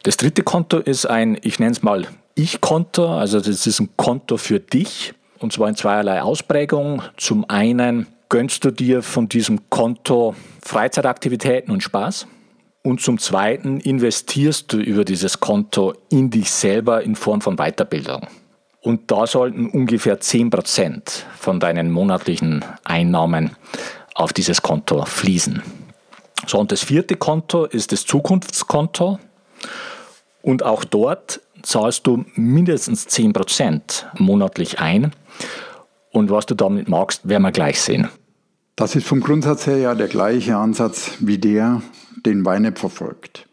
Das 0.05 0.17
dritte 0.17 0.43
Konto 0.43 0.79
ist 0.79 1.05
ein, 1.05 1.37
ich 1.43 1.59
nenne 1.59 1.73
es 1.73 1.83
mal 1.83 2.07
Ich-Konto, 2.35 3.15
also 3.15 3.41
das 3.41 3.67
ist 3.67 3.79
ein 3.79 3.91
Konto 3.97 4.39
für 4.39 4.59
dich 4.59 5.13
und 5.39 5.53
zwar 5.53 5.69
in 5.69 5.77
zweierlei 5.77 6.23
Ausprägung. 6.23 7.03
Zum 7.19 7.45
einen 7.51 8.07
gönnst 8.31 8.65
du 8.65 8.71
dir 8.71 9.03
von 9.03 9.29
diesem 9.29 9.69
Konto 9.69 10.35
Freizeitaktivitäten 10.63 11.71
und 11.71 11.83
Spaß 11.83 12.27
und 12.83 13.03
zum 13.03 13.19
zweiten 13.19 13.81
investierst 13.81 14.73
du 14.73 14.79
über 14.79 15.05
dieses 15.05 15.41
Konto 15.41 15.93
in 16.09 16.31
dich 16.31 16.51
selber 16.51 17.03
in 17.03 17.17
Form 17.17 17.43
von 17.43 17.57
Weiterbildung. 17.57 18.27
Und 18.83 19.11
da 19.11 19.27
sollten 19.27 19.69
ungefähr 19.69 20.21
10% 20.21 21.25
von 21.39 21.61
deinen 21.61 21.91
monatlichen 21.91 22.65
Einnahmen 22.85 23.57
auf 24.15 24.33
dieses 24.33 24.63
Konto 24.63 25.05
fließen. 25.05 25.63
So, 26.47 26.59
und 26.59 26.73
das 26.73 26.83
vierte 26.83 27.17
Konto 27.17 27.67
ist 27.67 27.93
das 27.93 28.07
Zukunftskonto. 28.07 29.19
Und 30.43 30.63
auch 30.63 30.85
dort 30.85 31.41
zahlst 31.63 32.07
du 32.07 32.25
mindestens 32.35 33.07
10% 33.07 34.05
monatlich 34.19 34.81
ein. 34.81 35.13
Und 36.11 36.31
was 36.31 36.47
du 36.47 36.55
damit 36.55 36.89
magst, 36.89 37.29
werden 37.29 37.43
wir 37.43 37.53
gleich 37.53 37.81
sehen. 37.81 38.09
Das 38.77 38.97
ist 38.97 39.07
vom 39.07 39.21
Grundsatz 39.21 39.67
her 39.67 39.77
ja 39.77 39.95
der 39.95 40.09
gleiche 40.09 40.57
Ansatz 40.57 41.13
wie 41.21 41.37
der, 41.37 41.83
den 42.25 42.45
Weinep 42.47 42.79
verfolgt. 42.79 43.47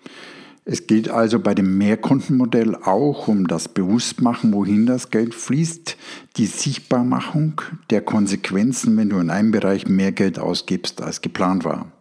Es 0.69 0.85
geht 0.85 1.09
also 1.09 1.39
bei 1.39 1.55
dem 1.55 1.77
Mehrkontenmodell 1.77 2.75
auch 2.75 3.29
um 3.29 3.47
das 3.47 3.69
Bewusstmachen, 3.69 4.53
wohin 4.53 4.85
das 4.85 5.11
Geld 5.11 5.33
fließt, 5.33 5.95
die 6.35 6.45
Sichtbarmachung 6.45 7.61
der 7.89 8.01
Konsequenzen, 8.01 8.97
wenn 8.97 9.07
du 9.07 9.17
in 9.19 9.29
einem 9.29 9.51
Bereich 9.51 9.87
mehr 9.87 10.11
Geld 10.11 10.39
ausgibst, 10.39 11.01
als 11.01 11.21
geplant 11.21 11.63
war. 11.63 11.93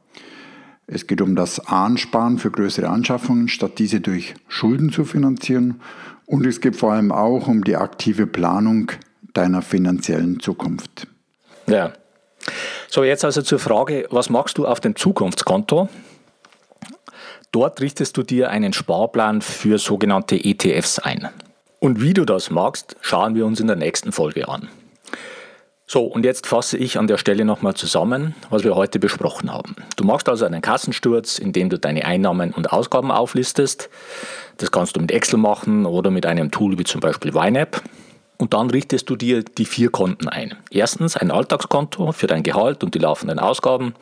Es 0.88 1.06
geht 1.06 1.20
um 1.20 1.36
das 1.36 1.60
Ansparen 1.68 2.38
für 2.38 2.50
größere 2.50 2.88
Anschaffungen, 2.88 3.46
statt 3.46 3.78
diese 3.78 4.00
durch 4.00 4.34
Schulden 4.48 4.90
zu 4.90 5.04
finanzieren. 5.04 5.80
Und 6.24 6.44
es 6.44 6.60
geht 6.60 6.74
vor 6.74 6.92
allem 6.92 7.12
auch 7.12 7.46
um 7.46 7.62
die 7.62 7.76
aktive 7.76 8.26
Planung 8.26 8.90
deiner 9.32 9.62
finanziellen 9.62 10.40
Zukunft. 10.40 11.06
Ja. 11.68 11.92
So, 12.88 13.04
jetzt 13.04 13.24
also 13.24 13.42
zur 13.42 13.60
Frage, 13.60 14.08
was 14.10 14.28
machst 14.28 14.58
du 14.58 14.66
auf 14.66 14.80
dem 14.80 14.96
Zukunftskonto? 14.96 15.88
Dort 17.56 17.80
richtest 17.80 18.18
du 18.18 18.22
dir 18.22 18.50
einen 18.50 18.74
Sparplan 18.74 19.40
für 19.40 19.78
sogenannte 19.78 20.36
ETFs 20.36 20.98
ein. 20.98 21.30
Und 21.78 22.02
wie 22.02 22.12
du 22.12 22.26
das 22.26 22.50
magst, 22.50 22.96
schauen 23.00 23.34
wir 23.34 23.46
uns 23.46 23.60
in 23.60 23.66
der 23.66 23.76
nächsten 23.76 24.12
Folge 24.12 24.46
an. 24.46 24.68
So, 25.86 26.04
und 26.04 26.26
jetzt 26.26 26.46
fasse 26.46 26.76
ich 26.76 26.98
an 26.98 27.06
der 27.06 27.16
Stelle 27.16 27.46
nochmal 27.46 27.72
zusammen, 27.72 28.34
was 28.50 28.62
wir 28.62 28.76
heute 28.76 28.98
besprochen 28.98 29.50
haben. 29.50 29.74
Du 29.96 30.04
machst 30.04 30.28
also 30.28 30.44
einen 30.44 30.60
Kassensturz, 30.60 31.38
indem 31.38 31.70
du 31.70 31.78
deine 31.78 32.04
Einnahmen 32.04 32.52
und 32.52 32.74
Ausgaben 32.74 33.10
auflistest. 33.10 33.88
Das 34.58 34.70
kannst 34.70 34.94
du 34.94 35.00
mit 35.00 35.10
Excel 35.10 35.38
machen 35.38 35.86
oder 35.86 36.10
mit 36.10 36.26
einem 36.26 36.50
Tool 36.50 36.78
wie 36.78 36.84
zum 36.84 37.00
Beispiel 37.00 37.34
YNAB. 37.34 37.80
Und 38.36 38.52
dann 38.52 38.68
richtest 38.68 39.08
du 39.08 39.16
dir 39.16 39.42
die 39.42 39.64
vier 39.64 39.88
Konten 39.88 40.28
ein. 40.28 40.54
Erstens 40.70 41.16
ein 41.16 41.30
Alltagskonto 41.30 42.12
für 42.12 42.26
dein 42.26 42.42
Gehalt 42.42 42.84
und 42.84 42.94
die 42.94 42.98
laufenden 42.98 43.38
Ausgaben. 43.38 43.94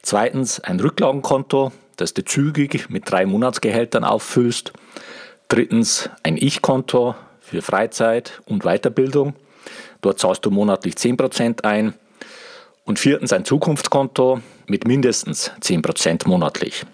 Zweitens 0.00 0.60
ein 0.60 0.80
Rücklagenkonto, 0.80 1.70
das 1.98 2.14
du 2.14 2.24
zügig 2.24 2.88
mit 2.88 3.10
drei 3.10 3.26
Monatsgehältern 3.26 4.04
auffüllst. 4.04 4.72
Drittens 5.48 6.08
ein 6.22 6.36
Ich-Konto 6.36 7.14
für 7.40 7.60
Freizeit 7.60 8.40
und 8.46 8.62
Weiterbildung. 8.62 9.34
Dort 10.00 10.18
zahlst 10.18 10.46
du 10.46 10.50
monatlich 10.50 10.94
10% 10.94 11.64
ein. 11.64 11.94
Und 12.84 12.98
viertens 12.98 13.34
ein 13.34 13.44
Zukunftskonto 13.44 14.40
mit 14.66 14.86
mindestens 14.86 15.50
10% 15.60 16.26
monatlich. 16.26 16.86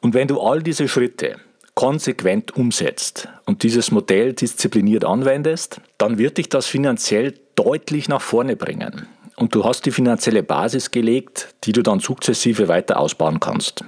Und 0.00 0.14
wenn 0.14 0.28
du 0.28 0.40
all 0.40 0.62
diese 0.62 0.86
Schritte 0.86 1.36
konsequent 1.74 2.54
umsetzt 2.56 3.28
und 3.46 3.64
dieses 3.64 3.90
Modell 3.90 4.32
diszipliniert 4.34 5.04
anwendest, 5.04 5.80
dann 5.98 6.18
wird 6.18 6.38
dich 6.38 6.48
das 6.48 6.66
finanziell 6.66 7.34
deutlich 7.56 8.08
nach 8.08 8.20
vorne 8.20 8.54
bringen. 8.54 9.08
Und 9.36 9.54
du 9.54 9.64
hast 9.64 9.84
die 9.86 9.90
finanzielle 9.90 10.42
Basis 10.42 10.90
gelegt, 10.90 11.54
die 11.64 11.72
du 11.72 11.82
dann 11.82 12.00
sukzessive 12.00 12.68
weiter 12.68 12.98
ausbauen 12.98 13.40
kannst. 13.40 13.84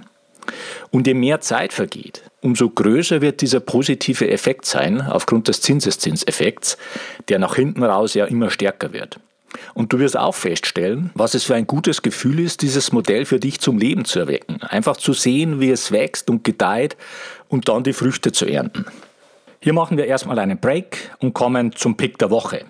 Und 0.91 1.07
je 1.07 1.15
mehr 1.15 1.41
Zeit 1.41 1.73
vergeht, 1.73 2.23
umso 2.41 2.71
größer 2.71 3.21
wird 3.21 3.41
dieser 3.41 3.61
positive 3.61 4.29
Effekt 4.31 4.65
sein 4.65 5.01
aufgrund 5.01 5.49
des 5.49 5.61
Zinseszinseffekts, 5.61 6.79
der 7.29 7.39
nach 7.39 7.57
hinten 7.57 7.83
raus 7.83 8.15
ja 8.15 8.27
immer 8.27 8.51
stärker 8.51 8.93
wird. 8.93 9.19
Und 9.75 9.93
du 9.93 9.99
wirst 9.99 10.17
auch 10.17 10.35
feststellen, 10.35 11.11
was 11.15 11.35
es 11.35 11.45
für 11.45 11.55
ein 11.55 11.67
gutes 11.67 12.03
Gefühl 12.03 12.41
ist, 12.41 12.63
dieses 12.63 12.93
Modell 12.93 13.25
für 13.25 13.41
dich 13.41 13.61
zum 13.61 13.79
Leben 13.79 14.05
zu 14.05 14.19
erwecken. 14.19 14.61
Einfach 14.63 14.97
zu 14.97 15.13
sehen, 15.13 15.61
wie 15.61 15.71
es 15.71 15.93
wächst 15.93 16.29
und 16.31 16.45
gedeiht 16.45 16.97
und 17.49 17.69
dann 17.69 17.85
die 17.85 17.93
Früchte 17.93 18.33
zu 18.33 18.47
ernten. 18.47 18.87
Hier 19.61 19.73
machen 19.73 19.97
wir 19.97 20.07
erstmal 20.07 20.39
einen 20.39 20.59
Break 20.59 21.11
und 21.19 21.33
kommen 21.33 21.73
zum 21.75 21.97
Pick 21.97 22.19
der 22.19 22.31
Woche. 22.31 22.65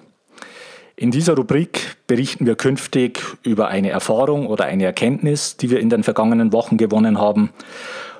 In 0.98 1.10
dieser 1.10 1.36
Rubrik 1.36 1.98
berichten 2.06 2.46
wir 2.46 2.54
künftig 2.54 3.20
über 3.42 3.68
eine 3.68 3.90
Erfahrung 3.90 4.46
oder 4.46 4.64
eine 4.64 4.84
Erkenntnis, 4.84 5.58
die 5.58 5.68
wir 5.68 5.78
in 5.78 5.90
den 5.90 6.02
vergangenen 6.02 6.54
Wochen 6.54 6.78
gewonnen 6.78 7.18
haben 7.18 7.50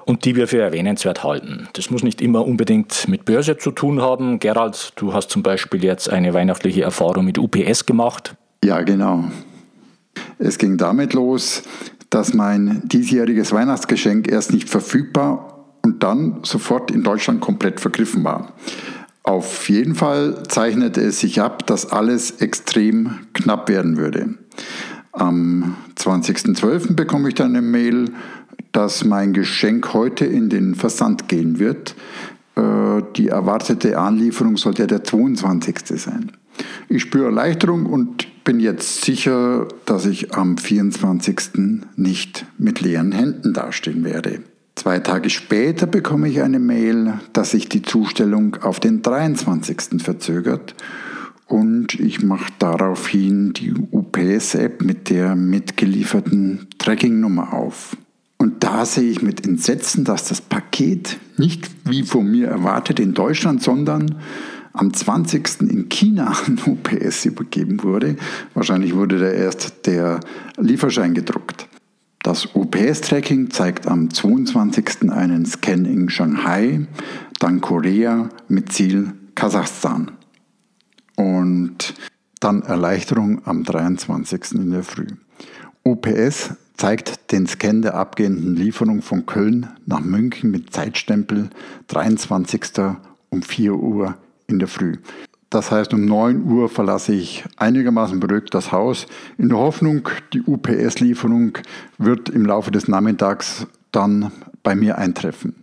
und 0.04 0.26
die 0.26 0.36
wir 0.36 0.46
für 0.46 0.60
erwähnenswert 0.60 1.24
halten. 1.24 1.68
Das 1.72 1.90
muss 1.90 2.02
nicht 2.02 2.20
immer 2.20 2.46
unbedingt 2.46 3.08
mit 3.08 3.24
Börse 3.24 3.56
zu 3.56 3.70
tun 3.70 4.02
haben. 4.02 4.40
Gerald, 4.40 4.92
du 4.96 5.14
hast 5.14 5.30
zum 5.30 5.42
Beispiel 5.42 5.82
jetzt 5.82 6.10
eine 6.10 6.34
weihnachtliche 6.34 6.82
Erfahrung 6.82 7.24
mit 7.24 7.38
UPS 7.38 7.86
gemacht. 7.86 8.36
Ja, 8.62 8.82
genau. 8.82 9.24
Es 10.38 10.58
ging 10.58 10.76
damit 10.76 11.14
los, 11.14 11.62
dass 12.10 12.34
mein 12.34 12.82
diesjähriges 12.84 13.52
Weihnachtsgeschenk 13.52 14.30
erst 14.30 14.52
nicht 14.52 14.68
verfügbar 14.68 15.64
und 15.82 16.02
dann 16.02 16.40
sofort 16.42 16.90
in 16.90 17.02
Deutschland 17.02 17.40
komplett 17.40 17.80
vergriffen 17.80 18.22
war. 18.22 18.52
Auf 19.26 19.68
jeden 19.68 19.96
Fall 19.96 20.44
zeichnete 20.46 21.00
es 21.00 21.18
sich 21.18 21.40
ab, 21.40 21.66
dass 21.66 21.90
alles 21.90 22.30
extrem 22.40 23.26
knapp 23.32 23.68
werden 23.68 23.96
würde. 23.96 24.34
Am 25.10 25.76
20.12. 25.96 26.94
bekomme 26.94 27.28
ich 27.28 27.34
dann 27.34 27.56
eine 27.56 27.60
Mail, 27.60 28.12
dass 28.70 29.04
mein 29.04 29.32
Geschenk 29.32 29.92
heute 29.94 30.24
in 30.24 30.48
den 30.48 30.76
Versand 30.76 31.28
gehen 31.28 31.58
wird. 31.58 31.96
Äh, 32.54 33.02
die 33.16 33.26
erwartete 33.28 33.98
Anlieferung 33.98 34.56
sollte 34.56 34.86
der 34.86 35.02
22. 35.02 35.80
sein. 35.96 36.30
Ich 36.88 37.02
spüre 37.02 37.26
Erleichterung 37.26 37.86
und 37.86 38.44
bin 38.44 38.60
jetzt 38.60 39.04
sicher, 39.04 39.66
dass 39.86 40.06
ich 40.06 40.36
am 40.36 40.56
24. 40.56 41.80
nicht 41.96 42.46
mit 42.58 42.80
leeren 42.80 43.10
Händen 43.10 43.54
dastehen 43.54 44.04
werde. 44.04 44.38
Zwei 44.76 44.98
Tage 44.98 45.30
später 45.30 45.86
bekomme 45.86 46.28
ich 46.28 46.42
eine 46.42 46.58
Mail, 46.58 47.14
dass 47.32 47.52
sich 47.52 47.68
die 47.68 47.82
Zustellung 47.82 48.56
auf 48.56 48.78
den 48.78 49.00
23. 49.00 50.02
verzögert 50.02 50.74
und 51.46 51.94
ich 51.94 52.22
mache 52.22 52.52
daraufhin 52.58 53.54
die 53.54 53.72
UPS-App 53.72 54.82
mit 54.82 55.08
der 55.08 55.34
mitgelieferten 55.34 56.68
Tracking-Nummer 56.78 57.54
auf. 57.54 57.96
Und 58.36 58.62
da 58.64 58.84
sehe 58.84 59.10
ich 59.10 59.22
mit 59.22 59.46
Entsetzen, 59.46 60.04
dass 60.04 60.24
das 60.24 60.42
Paket 60.42 61.16
nicht 61.38 61.70
wie 61.84 62.02
von 62.02 62.30
mir 62.30 62.48
erwartet 62.48 63.00
in 63.00 63.14
Deutschland, 63.14 63.62
sondern 63.62 64.16
am 64.74 64.92
20. 64.92 65.62
in 65.62 65.88
China 65.88 66.36
an 66.46 66.60
UPS 66.66 67.24
übergeben 67.24 67.82
wurde. 67.82 68.16
Wahrscheinlich 68.52 68.94
wurde 68.94 69.18
da 69.18 69.30
erst 69.30 69.86
der 69.86 70.20
Lieferschein 70.58 71.14
gedruckt. 71.14 71.66
Das 72.26 72.56
UPS-Tracking 72.56 73.50
zeigt 73.50 73.86
am 73.86 74.10
22. 74.10 75.12
einen 75.12 75.46
Scan 75.46 75.84
in 75.84 76.10
Shanghai, 76.10 76.84
dann 77.38 77.60
Korea 77.60 78.30
mit 78.48 78.72
Ziel 78.72 79.12
Kasachstan. 79.36 80.10
Und 81.14 81.94
dann 82.40 82.62
Erleichterung 82.62 83.46
am 83.46 83.62
23. 83.62 84.54
in 84.54 84.72
der 84.72 84.82
Früh. 84.82 85.06
UPS 85.84 86.54
zeigt 86.76 87.30
den 87.30 87.46
Scan 87.46 87.82
der 87.82 87.94
abgehenden 87.94 88.56
Lieferung 88.56 89.02
von 89.02 89.24
Köln 89.26 89.68
nach 89.86 90.00
München 90.00 90.50
mit 90.50 90.72
Zeitstempel 90.72 91.50
23. 91.86 92.60
um 93.30 93.40
4 93.40 93.72
Uhr 93.72 94.16
in 94.48 94.58
der 94.58 94.66
Früh. 94.66 94.96
Das 95.50 95.70
heißt, 95.70 95.94
um 95.94 96.04
9 96.04 96.44
Uhr 96.44 96.68
verlasse 96.68 97.12
ich 97.12 97.44
einigermaßen 97.56 98.18
beruhigt 98.18 98.52
das 98.52 98.72
Haus, 98.72 99.06
in 99.38 99.48
der 99.48 99.58
Hoffnung, 99.58 100.08
die 100.32 100.42
UPS-Lieferung 100.42 101.58
wird 101.98 102.28
im 102.28 102.44
Laufe 102.44 102.70
des 102.70 102.88
Nachmittags 102.88 103.66
dann 103.92 104.32
bei 104.62 104.74
mir 104.74 104.98
eintreffen. 104.98 105.54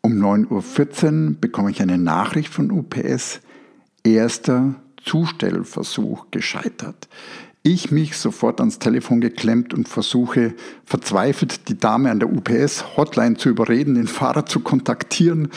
Um 0.00 0.12
9.14 0.12 1.28
Uhr 1.28 1.36
bekomme 1.40 1.70
ich 1.70 1.82
eine 1.82 1.98
Nachricht 1.98 2.52
von 2.52 2.70
UPS, 2.70 3.40
erster 4.02 4.74
Zustellversuch 5.02 6.26
gescheitert. 6.30 7.08
Ich 7.62 7.90
mich 7.90 8.18
sofort 8.18 8.60
ans 8.60 8.78
Telefon 8.78 9.22
geklemmt 9.22 9.72
und 9.72 9.88
versuche 9.88 10.52
verzweifelt 10.84 11.68
die 11.68 11.78
Dame 11.78 12.10
an 12.10 12.20
der 12.20 12.30
UPS-Hotline 12.30 13.36
zu 13.36 13.48
überreden, 13.48 13.94
den 13.94 14.06
Fahrer 14.06 14.44
zu 14.44 14.60
kontaktieren. 14.60 15.48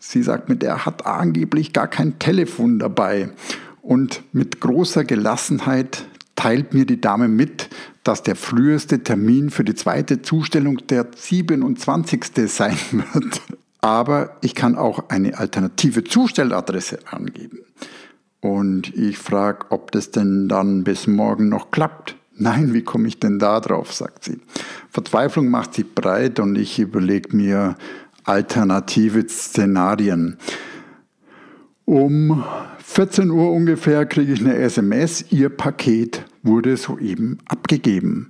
Sie 0.00 0.22
sagt 0.22 0.48
mir, 0.48 0.56
der 0.56 0.86
hat 0.86 1.06
angeblich 1.06 1.72
gar 1.74 1.86
kein 1.86 2.18
Telefon 2.18 2.78
dabei. 2.78 3.30
Und 3.82 4.22
mit 4.32 4.60
großer 4.60 5.04
Gelassenheit 5.04 6.06
teilt 6.36 6.72
mir 6.72 6.86
die 6.86 7.00
Dame 7.00 7.28
mit, 7.28 7.68
dass 8.02 8.22
der 8.22 8.34
früheste 8.34 9.02
Termin 9.02 9.50
für 9.50 9.62
die 9.62 9.74
zweite 9.74 10.22
Zustellung 10.22 10.78
der 10.88 11.06
27. 11.14 12.24
sein 12.46 12.78
wird. 13.12 13.42
Aber 13.82 14.36
ich 14.40 14.54
kann 14.54 14.76
auch 14.76 15.10
eine 15.10 15.38
alternative 15.38 16.02
Zustelladresse 16.02 17.00
angeben. 17.10 17.58
Und 18.40 18.94
ich 18.96 19.18
frage, 19.18 19.66
ob 19.68 19.92
das 19.92 20.10
denn 20.12 20.48
dann 20.48 20.82
bis 20.82 21.06
morgen 21.06 21.50
noch 21.50 21.70
klappt. 21.70 22.16
Nein, 22.36 22.72
wie 22.72 22.82
komme 22.82 23.06
ich 23.06 23.20
denn 23.20 23.38
da 23.38 23.60
drauf, 23.60 23.92
sagt 23.92 24.24
sie. 24.24 24.40
Verzweiflung 24.88 25.50
macht 25.50 25.74
sie 25.74 25.84
breit 25.84 26.40
und 26.40 26.56
ich 26.56 26.78
überlege 26.78 27.36
mir 27.36 27.76
alternative 28.30 29.28
Szenarien. 29.28 30.36
Um 31.84 32.44
14 32.78 33.28
Uhr 33.28 33.50
ungefähr 33.50 34.06
kriege 34.06 34.32
ich 34.32 34.40
eine 34.40 34.54
SMS, 34.54 35.32
Ihr 35.32 35.48
Paket 35.48 36.24
wurde 36.44 36.76
soeben 36.76 37.38
abgegeben. 37.46 38.28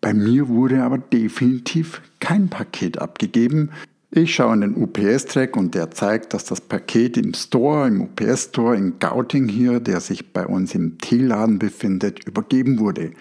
Bei 0.00 0.14
mir 0.14 0.48
wurde 0.48 0.82
aber 0.82 0.96
definitiv 0.96 2.00
kein 2.18 2.48
Paket 2.48 2.98
abgegeben. 2.98 3.70
Ich 4.10 4.34
schaue 4.34 4.54
in 4.54 4.60
den 4.62 4.74
UPS-Track 4.74 5.54
und 5.54 5.74
der 5.74 5.90
zeigt, 5.90 6.32
dass 6.32 6.46
das 6.46 6.62
Paket 6.62 7.18
im 7.18 7.34
Store, 7.34 7.88
im 7.88 8.00
UPS-Store 8.00 8.74
in 8.74 8.98
Gauting 8.98 9.48
hier, 9.48 9.80
der 9.80 10.00
sich 10.00 10.32
bei 10.32 10.46
uns 10.46 10.74
im 10.74 10.96
T-Laden 10.96 11.58
befindet, 11.58 12.26
übergeben 12.26 12.78
wurde. 12.78 13.12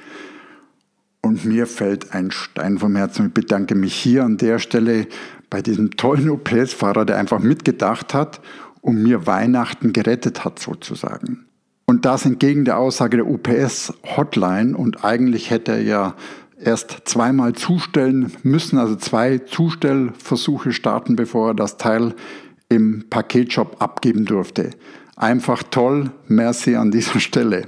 Und 1.25 1.43
mir 1.43 1.65
fällt 1.65 2.13
ein 2.13 2.29
Stein 2.29 2.77
vom 2.77 2.95
Herzen. 2.95 3.25
Ich 3.29 3.33
bedanke 3.33 3.73
mich 3.73 3.95
hier 3.95 4.23
an 4.23 4.37
der 4.37 4.59
Stelle 4.59 5.07
bei 5.49 5.63
diesem 5.63 5.97
tollen 5.97 6.29
UPS-Fahrer, 6.29 7.03
der 7.03 7.17
einfach 7.17 7.39
mitgedacht 7.39 8.13
hat 8.13 8.41
und 8.81 9.01
mir 9.01 9.25
Weihnachten 9.25 9.91
gerettet 9.91 10.45
hat 10.45 10.59
sozusagen. 10.59 11.47
Und 11.87 12.05
das 12.05 12.27
entgegen 12.27 12.63
der 12.63 12.77
Aussage 12.77 13.17
der 13.17 13.25
UPS-Hotline 13.25 14.77
und 14.77 15.03
eigentlich 15.03 15.49
hätte 15.49 15.71
er 15.71 15.81
ja 15.81 16.15
erst 16.59 17.01
zweimal 17.05 17.53
zustellen 17.53 18.31
müssen, 18.43 18.77
also 18.77 18.95
zwei 18.95 19.39
Zustellversuche 19.39 20.73
starten, 20.73 21.15
bevor 21.15 21.49
er 21.49 21.55
das 21.55 21.77
Teil 21.77 22.13
im 22.69 23.05
Paketshop 23.09 23.81
abgeben 23.81 24.25
durfte. 24.25 24.69
Einfach 25.15 25.63
toll, 25.63 26.11
merci 26.27 26.75
an 26.75 26.91
dieser 26.91 27.19
Stelle. 27.19 27.63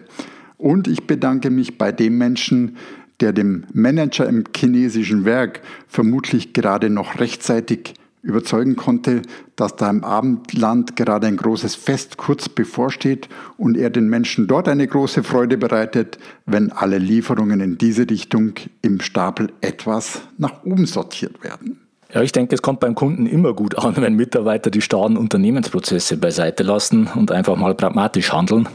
Und 0.58 0.88
ich 0.88 1.08
bedanke 1.08 1.50
mich 1.50 1.80
bei 1.80 1.92
dem 1.92 2.20
Menschen, 2.20 2.78
der 3.20 3.34
dem 3.34 3.66
Manager 3.74 4.28
im 4.28 4.44
chinesischen 4.56 5.26
Werk 5.26 5.62
vermutlich 5.88 6.54
gerade 6.54 6.90
noch 6.90 7.20
rechtzeitig 7.20 7.96
überzeugen 8.22 8.76
konnte, 8.76 9.22
dass 9.56 9.76
da 9.76 9.90
im 9.90 10.04
Abendland 10.04 10.96
gerade 10.96 11.28
ein 11.28 11.38
großes 11.38 11.76
Fest 11.76 12.18
kurz 12.18 12.50
bevorsteht 12.50 13.30
und 13.58 13.78
er 13.78 13.90
den 13.90 14.10
Menschen 14.10 14.48
dort 14.48 14.68
eine 14.68 14.86
große 14.86 15.24
Freude 15.24 15.58
bereitet, 15.58 16.18
wenn 16.46 16.72
alle 16.72 16.98
Lieferungen 16.98 17.62
in 17.62 17.78
diese 17.78 18.10
Richtung 18.10 18.54
im 18.82 19.00
Stapel 19.00 19.52
etwas 19.62 20.22
nach 20.38 20.64
oben 20.66 20.86
sortiert 20.86 21.44
werden. 21.44 21.80
Ja, 22.14 22.22
ich 22.22 22.32
denke, 22.32 22.56
es 22.56 22.62
kommt 22.62 22.80
beim 22.80 22.96
Kunden 22.96 23.26
immer 23.26 23.54
gut 23.54 23.78
an, 23.78 23.96
wenn 23.98 24.16
Mitarbeiter 24.16 24.72
die 24.72 24.82
starren 24.82 25.18
Unternehmensprozesse 25.18 26.18
beiseite 26.18 26.64
lassen 26.64 27.08
und 27.16 27.32
einfach 27.32 27.56
mal 27.56 27.76
pragmatisch 27.76 28.32
handeln. 28.32 28.68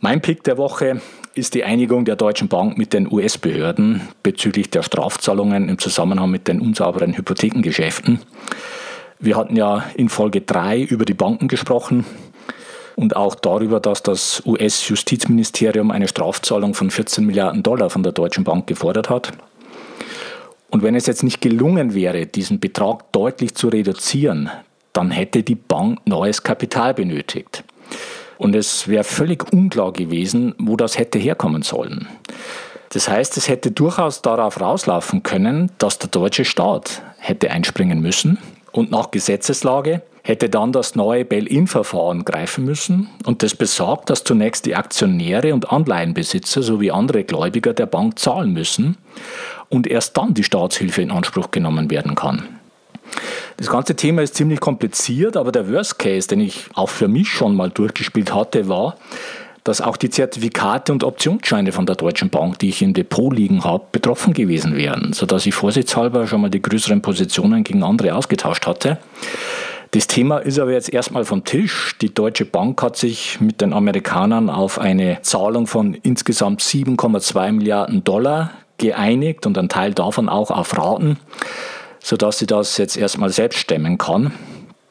Mein 0.00 0.22
Pick 0.22 0.44
der 0.44 0.56
Woche 0.56 1.00
ist 1.40 1.54
die 1.54 1.64
Einigung 1.64 2.04
der 2.04 2.16
Deutschen 2.16 2.48
Bank 2.48 2.76
mit 2.76 2.92
den 2.92 3.10
US-Behörden 3.10 4.02
bezüglich 4.22 4.68
der 4.68 4.82
Strafzahlungen 4.82 5.70
im 5.70 5.78
Zusammenhang 5.78 6.30
mit 6.30 6.48
den 6.48 6.60
unsauberen 6.60 7.16
Hypothekengeschäften. 7.16 8.20
Wir 9.18 9.38
hatten 9.38 9.56
ja 9.56 9.86
in 9.94 10.10
Folge 10.10 10.42
3 10.42 10.82
über 10.82 11.06
die 11.06 11.14
Banken 11.14 11.48
gesprochen 11.48 12.04
und 12.94 13.16
auch 13.16 13.34
darüber, 13.34 13.80
dass 13.80 14.02
das 14.02 14.42
US-Justizministerium 14.44 15.90
eine 15.90 16.08
Strafzahlung 16.08 16.74
von 16.74 16.90
14 16.90 17.24
Milliarden 17.24 17.62
Dollar 17.62 17.88
von 17.88 18.02
der 18.02 18.12
Deutschen 18.12 18.44
Bank 18.44 18.66
gefordert 18.66 19.08
hat. 19.08 19.32
Und 20.68 20.82
wenn 20.82 20.94
es 20.94 21.06
jetzt 21.06 21.22
nicht 21.22 21.40
gelungen 21.40 21.94
wäre, 21.94 22.26
diesen 22.26 22.60
Betrag 22.60 23.12
deutlich 23.12 23.54
zu 23.54 23.68
reduzieren, 23.68 24.50
dann 24.92 25.10
hätte 25.10 25.42
die 25.42 25.54
Bank 25.54 26.00
neues 26.04 26.42
Kapital 26.42 26.92
benötigt. 26.92 27.64
Und 28.40 28.56
es 28.56 28.88
wäre 28.88 29.04
völlig 29.04 29.52
unklar 29.52 29.92
gewesen, 29.92 30.54
wo 30.58 30.74
das 30.74 30.96
hätte 30.96 31.18
herkommen 31.18 31.60
sollen. 31.60 32.08
Das 32.88 33.06
heißt, 33.06 33.36
es 33.36 33.50
hätte 33.50 33.70
durchaus 33.70 34.22
darauf 34.22 34.58
rauslaufen 34.58 35.22
können, 35.22 35.70
dass 35.76 35.98
der 35.98 36.08
deutsche 36.08 36.46
Staat 36.46 37.02
hätte 37.18 37.50
einspringen 37.50 38.00
müssen 38.00 38.38
und 38.72 38.90
nach 38.90 39.10
Gesetzeslage 39.10 40.00
hätte 40.22 40.48
dann 40.48 40.72
das 40.72 40.96
neue 40.96 41.26
Bail-in-Verfahren 41.26 42.24
greifen 42.24 42.64
müssen 42.64 43.10
und 43.26 43.42
das 43.42 43.54
besagt, 43.54 44.08
dass 44.08 44.24
zunächst 44.24 44.64
die 44.64 44.74
Aktionäre 44.74 45.52
und 45.52 45.70
Anleihenbesitzer 45.70 46.62
sowie 46.62 46.92
andere 46.92 47.24
Gläubiger 47.24 47.74
der 47.74 47.86
Bank 47.86 48.18
zahlen 48.18 48.54
müssen 48.54 48.96
und 49.68 49.86
erst 49.86 50.16
dann 50.16 50.32
die 50.32 50.44
Staatshilfe 50.44 51.02
in 51.02 51.10
Anspruch 51.10 51.50
genommen 51.50 51.90
werden 51.90 52.14
kann. 52.14 52.59
Das 53.60 53.68
ganze 53.68 53.94
Thema 53.94 54.22
ist 54.22 54.36
ziemlich 54.36 54.58
kompliziert, 54.58 55.36
aber 55.36 55.52
der 55.52 55.70
Worst 55.70 55.98
Case, 55.98 56.26
den 56.26 56.40
ich 56.40 56.64
auch 56.72 56.88
für 56.88 57.08
mich 57.08 57.28
schon 57.28 57.54
mal 57.54 57.68
durchgespielt 57.68 58.34
hatte, 58.34 58.70
war, 58.70 58.96
dass 59.64 59.82
auch 59.82 59.98
die 59.98 60.08
Zertifikate 60.08 60.90
und 60.90 61.04
Optionsscheine 61.04 61.70
von 61.70 61.84
der 61.84 61.96
Deutschen 61.96 62.30
Bank, 62.30 62.58
die 62.60 62.70
ich 62.70 62.80
im 62.80 62.94
Depot 62.94 63.30
liegen 63.30 63.62
habe, 63.62 63.84
betroffen 63.92 64.32
gewesen 64.32 64.76
wären, 64.76 65.12
sodass 65.12 65.44
ich 65.44 65.52
vorsichtshalber 65.52 66.26
schon 66.26 66.40
mal 66.40 66.48
die 66.48 66.62
größeren 66.62 67.02
Positionen 67.02 67.62
gegen 67.62 67.82
andere 67.82 68.14
ausgetauscht 68.14 68.66
hatte. 68.66 68.96
Das 69.90 70.06
Thema 70.06 70.38
ist 70.38 70.58
aber 70.58 70.72
jetzt 70.72 70.90
erstmal 70.90 71.26
vom 71.26 71.44
Tisch. 71.44 71.98
Die 72.00 72.14
Deutsche 72.14 72.46
Bank 72.46 72.82
hat 72.82 72.96
sich 72.96 73.42
mit 73.42 73.60
den 73.60 73.74
Amerikanern 73.74 74.48
auf 74.48 74.78
eine 74.78 75.18
Zahlung 75.20 75.66
von 75.66 75.92
insgesamt 76.02 76.62
7,2 76.62 77.52
Milliarden 77.52 78.04
Dollar 78.04 78.52
geeinigt 78.78 79.44
und 79.44 79.58
ein 79.58 79.68
Teil 79.68 79.92
davon 79.92 80.30
auch 80.30 80.50
auf 80.50 80.78
Raten 80.78 81.18
sodass 82.02 82.38
sie 82.38 82.46
das 82.46 82.76
jetzt 82.78 82.96
erstmal 82.96 83.30
selbst 83.30 83.58
stemmen 83.58 83.98
kann. 83.98 84.32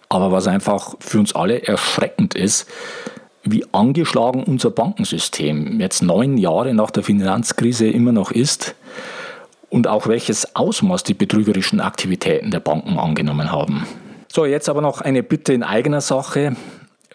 Aber 0.10 0.32
was 0.32 0.48
einfach 0.48 0.96
für 1.00 1.20
uns 1.20 1.36
alle 1.36 1.68
erschreckend 1.68 2.34
ist, 2.36 2.68
wie 3.44 3.66
angeschlagen 3.72 4.44
unser 4.44 4.72
Bankensystem 4.72 5.80
jetzt 5.80 6.02
neun 6.02 6.38
Jahre 6.38 6.74
nach 6.74 6.92
der 6.92 7.04
Finanzkrise 7.04 7.88
immer 7.88 8.12
noch 8.12 8.32
ist 8.32 8.76
und 9.70 9.88
auch 9.88 10.08
welches 10.08 10.56
Ausmaß 10.56 11.04
die 11.04 11.14
betrügerischen 11.14 11.80
Aktivitäten 11.80 12.52
der 12.52 12.60
Banken 12.60 12.98
angenommen 12.98 13.52
haben. 13.52 13.86
So, 14.32 14.46
jetzt 14.46 14.70
aber 14.70 14.82
noch 14.82 15.02
eine 15.02 15.24
Bitte 15.24 15.54
in 15.54 15.64
eigener 15.64 16.02
Sache. 16.02 16.56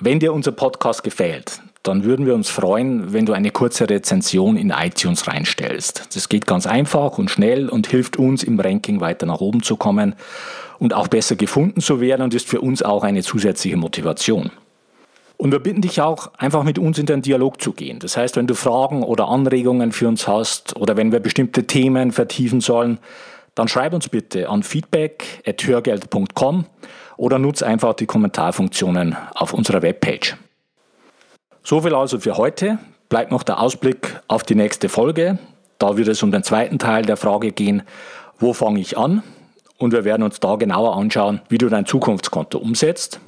Wenn 0.00 0.18
dir 0.18 0.32
unser 0.32 0.52
Podcast 0.52 1.04
gefällt, 1.04 1.60
dann 1.84 2.04
würden 2.04 2.26
wir 2.26 2.34
uns 2.34 2.48
freuen, 2.48 3.12
wenn 3.12 3.26
du 3.26 3.34
eine 3.34 3.50
kurze 3.50 3.88
Rezension 3.88 4.56
in 4.56 4.70
iTunes 4.70 5.28
reinstellst. 5.28 6.08
Das 6.14 6.30
geht 6.30 6.46
ganz 6.46 6.66
einfach 6.66 7.18
und 7.18 7.30
schnell 7.30 7.68
und 7.68 7.86
hilft 7.86 8.16
uns 8.16 8.42
im 8.42 8.58
Ranking 8.58 9.00
weiter 9.00 9.26
nach 9.26 9.40
oben 9.40 9.62
zu 9.62 9.76
kommen 9.76 10.14
und 10.78 10.94
auch 10.94 11.08
besser 11.08 11.36
gefunden 11.36 11.82
zu 11.82 12.00
werden 12.00 12.22
und 12.22 12.34
ist 12.34 12.48
für 12.48 12.62
uns 12.62 12.82
auch 12.82 13.04
eine 13.04 13.22
zusätzliche 13.22 13.76
Motivation. 13.76 14.50
Und 15.36 15.52
wir 15.52 15.58
bitten 15.58 15.82
dich 15.82 16.00
auch, 16.00 16.32
einfach 16.38 16.62
mit 16.62 16.78
uns 16.78 16.98
in 16.98 17.04
den 17.04 17.20
Dialog 17.20 17.60
zu 17.60 17.72
gehen. 17.72 17.98
Das 17.98 18.16
heißt, 18.16 18.36
wenn 18.36 18.46
du 18.46 18.54
Fragen 18.54 19.02
oder 19.02 19.28
Anregungen 19.28 19.92
für 19.92 20.08
uns 20.08 20.26
hast 20.26 20.74
oder 20.76 20.96
wenn 20.96 21.12
wir 21.12 21.20
bestimmte 21.20 21.66
Themen 21.66 22.12
vertiefen 22.12 22.62
sollen, 22.62 22.98
dann 23.54 23.68
schreib 23.68 23.92
uns 23.92 24.08
bitte 24.08 24.48
an 24.48 24.62
feedback.hörgeld.com 24.62 26.64
oder 27.18 27.38
nutze 27.38 27.66
einfach 27.66 27.92
die 27.92 28.06
Kommentarfunktionen 28.06 29.16
auf 29.34 29.52
unserer 29.52 29.82
Webpage. 29.82 30.38
So 31.66 31.80
viel 31.80 31.94
also 31.94 32.20
für 32.20 32.36
heute. 32.36 32.78
Bleibt 33.08 33.30
noch 33.30 33.42
der 33.42 33.58
Ausblick 33.58 34.20
auf 34.28 34.42
die 34.42 34.54
nächste 34.54 34.90
Folge. 34.90 35.38
Da 35.78 35.96
wird 35.96 36.08
es 36.08 36.22
um 36.22 36.30
den 36.30 36.42
zweiten 36.42 36.78
Teil 36.78 37.06
der 37.06 37.16
Frage 37.16 37.52
gehen, 37.52 37.82
wo 38.38 38.52
fange 38.52 38.80
ich 38.80 38.98
an? 38.98 39.22
Und 39.78 39.92
wir 39.92 40.04
werden 40.04 40.22
uns 40.22 40.40
da 40.40 40.56
genauer 40.56 40.94
anschauen, 40.94 41.40
wie 41.48 41.56
du 41.56 41.70
dein 41.70 41.86
Zukunftskonto 41.86 42.58
umsetzt. 42.58 43.18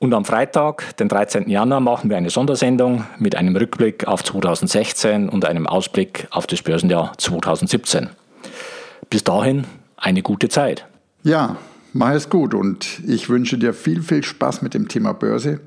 Und 0.00 0.14
am 0.14 0.24
Freitag, 0.24 0.96
den 0.96 1.08
13. 1.08 1.48
Januar, 1.48 1.78
machen 1.78 2.10
wir 2.10 2.16
eine 2.16 2.30
Sondersendung 2.30 3.04
mit 3.18 3.36
einem 3.36 3.54
Rückblick 3.54 4.08
auf 4.08 4.24
2016 4.24 5.28
und 5.28 5.44
einem 5.44 5.68
Ausblick 5.68 6.26
auf 6.32 6.48
das 6.48 6.62
Börsenjahr 6.62 7.12
2017. 7.18 8.10
Bis 9.10 9.22
dahin 9.22 9.64
eine 9.96 10.22
gute 10.22 10.48
Zeit. 10.48 10.86
Ja, 11.22 11.56
Mach 11.98 12.12
es 12.12 12.30
gut 12.30 12.54
und 12.54 13.00
ich 13.08 13.28
wünsche 13.28 13.58
dir 13.58 13.74
viel, 13.74 14.04
viel 14.04 14.22
Spaß 14.22 14.62
mit 14.62 14.72
dem 14.72 14.86
Thema 14.86 15.14
Börse 15.14 15.58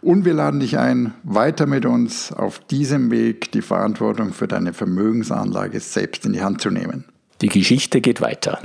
und 0.00 0.24
wir 0.24 0.34
laden 0.34 0.60
dich 0.60 0.78
ein, 0.78 1.14
weiter 1.24 1.66
mit 1.66 1.84
uns 1.84 2.32
auf 2.32 2.60
diesem 2.60 3.10
Weg 3.10 3.50
die 3.50 3.60
Verantwortung 3.60 4.32
für 4.32 4.46
deine 4.46 4.72
Vermögensanlage 4.72 5.80
selbst 5.80 6.24
in 6.26 6.32
die 6.32 6.42
Hand 6.42 6.60
zu 6.60 6.70
nehmen. 6.70 7.06
Die 7.40 7.48
Geschichte 7.48 8.00
geht 8.00 8.20
weiter. 8.20 8.60